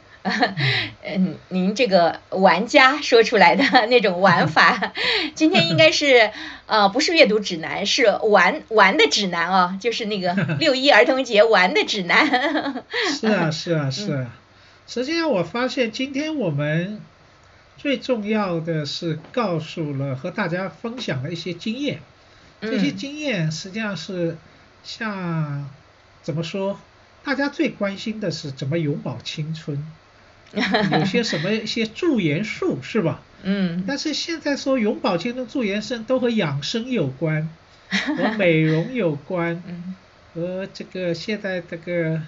[1.04, 4.94] 嗯， 您这个玩家说出来的那种玩法，
[5.36, 6.32] 今天应该是
[6.68, 12.86] 呃，不是阅读指南，是玩玩的指南哦，就是那个 六一儿童节玩的指南。
[13.20, 14.32] 是啊，是啊，是啊。
[14.90, 17.00] 实际上，我发现今天我们
[17.78, 22.00] 最重要的是告诉了和大家分享了一些经验，
[22.60, 24.36] 这些经验实际上是
[24.84, 25.70] 像
[26.24, 26.80] 怎么说？
[27.24, 29.86] 大家最关心的是怎么永葆青春。
[30.92, 33.22] 有些什么一些驻颜术是吧？
[33.44, 33.84] 嗯。
[33.88, 37.48] 但是现在说永葆青春、驻颜生都和养生有关，
[38.18, 39.62] 和美容有关，
[40.34, 42.20] 和这个现在这个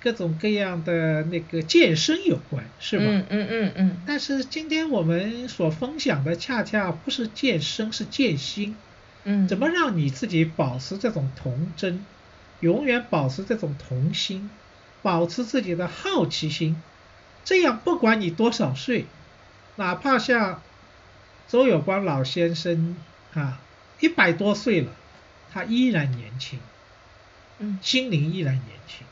[0.00, 3.04] 各种各样的那个健身有关，是吧？
[3.04, 3.96] 嗯嗯嗯嗯。
[4.06, 8.76] 但是今天我们所分享的恰恰不是健身，是健心。
[9.24, 9.46] 嗯。
[9.46, 12.04] 怎么让你自己保持这种童真，
[12.60, 14.48] 永远保持这种童心，
[15.02, 16.80] 保持自己的好奇心？
[17.44, 19.06] 这样，不管你多少岁，
[19.76, 20.62] 哪怕像
[21.48, 22.96] 周有光老先生
[23.34, 23.60] 啊，
[23.98, 24.92] 一百多岁了，
[25.52, 26.58] 他依然年轻，
[27.58, 29.06] 嗯，心灵依然年轻。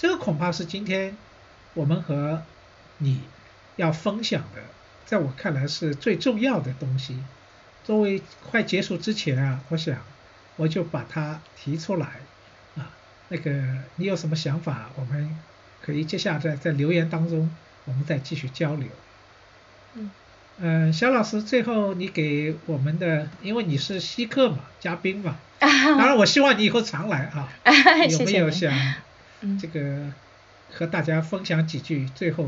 [0.00, 1.14] 这个恐怕是今天
[1.74, 2.42] 我们和
[2.96, 3.20] 你
[3.76, 4.62] 要分享的，
[5.04, 7.18] 在我看来是最重要的东西。
[7.84, 9.98] 作为快结束之前啊，我想
[10.56, 12.06] 我就把它提出来
[12.76, 12.88] 啊，
[13.28, 13.50] 那个
[13.96, 14.90] 你有什么想法？
[14.96, 15.38] 我们。
[15.82, 17.50] 可以接下来在在留言当中，
[17.86, 18.86] 我们再继续交流。
[19.94, 20.10] 嗯，
[20.58, 27.48] 嗯，小老师，最后你给我们的，因为你是稀客嘛，嘉宾嘛， 当然我希望你以后常来啊。
[28.10, 28.70] 有没有想
[29.60, 30.12] 这个
[30.72, 32.08] 和大家分享几句？
[32.14, 32.46] 最后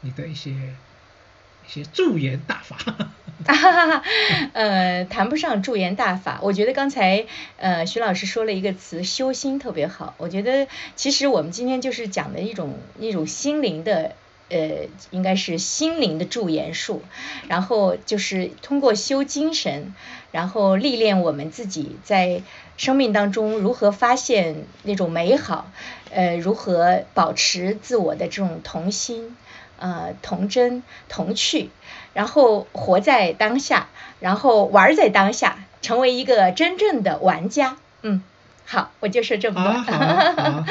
[0.00, 2.76] 你的一些一些助颜大法。
[4.52, 10.14] 呃，谈不上助颜大法，我觉得刚才呃徐老师说了一个词“修心”特别好。
[10.18, 14.14] 我觉得其实我们今天就是讲的一种一种心灵的，
[14.52, 17.02] 呃，应该是心灵的驻颜术，
[17.48, 19.94] 然后就是通过修精神，
[20.30, 22.42] 然后历练我们自己在
[22.76, 25.70] 生命当中如何发现那种美好，
[26.10, 29.36] 呃，如何保持自我的这种童心。
[29.78, 31.70] 呃，童真童趣，
[32.14, 33.88] 然后活在当下，
[34.20, 37.76] 然后玩在当下，成为一个真正的玩家。
[38.02, 38.22] 嗯，
[38.64, 39.72] 好，我就说这么多。
[39.72, 39.98] 好，
[40.36, 40.64] 好，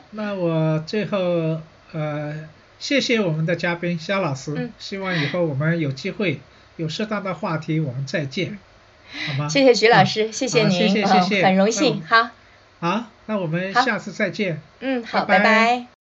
[0.12, 1.18] 那我最后
[1.92, 2.48] 呃，
[2.78, 6.40] 谢谢我们的嘉宾肖老师，希望以后我们有机会
[6.76, 8.58] 有适当的话题，我们再见，
[9.28, 9.48] 好吗？
[9.48, 12.30] 谢谢徐老师，谢谢您，谢谢谢谢，很荣幸，好。
[12.78, 14.60] 好，那我们下次再见。
[14.80, 15.95] 嗯，好，拜拜。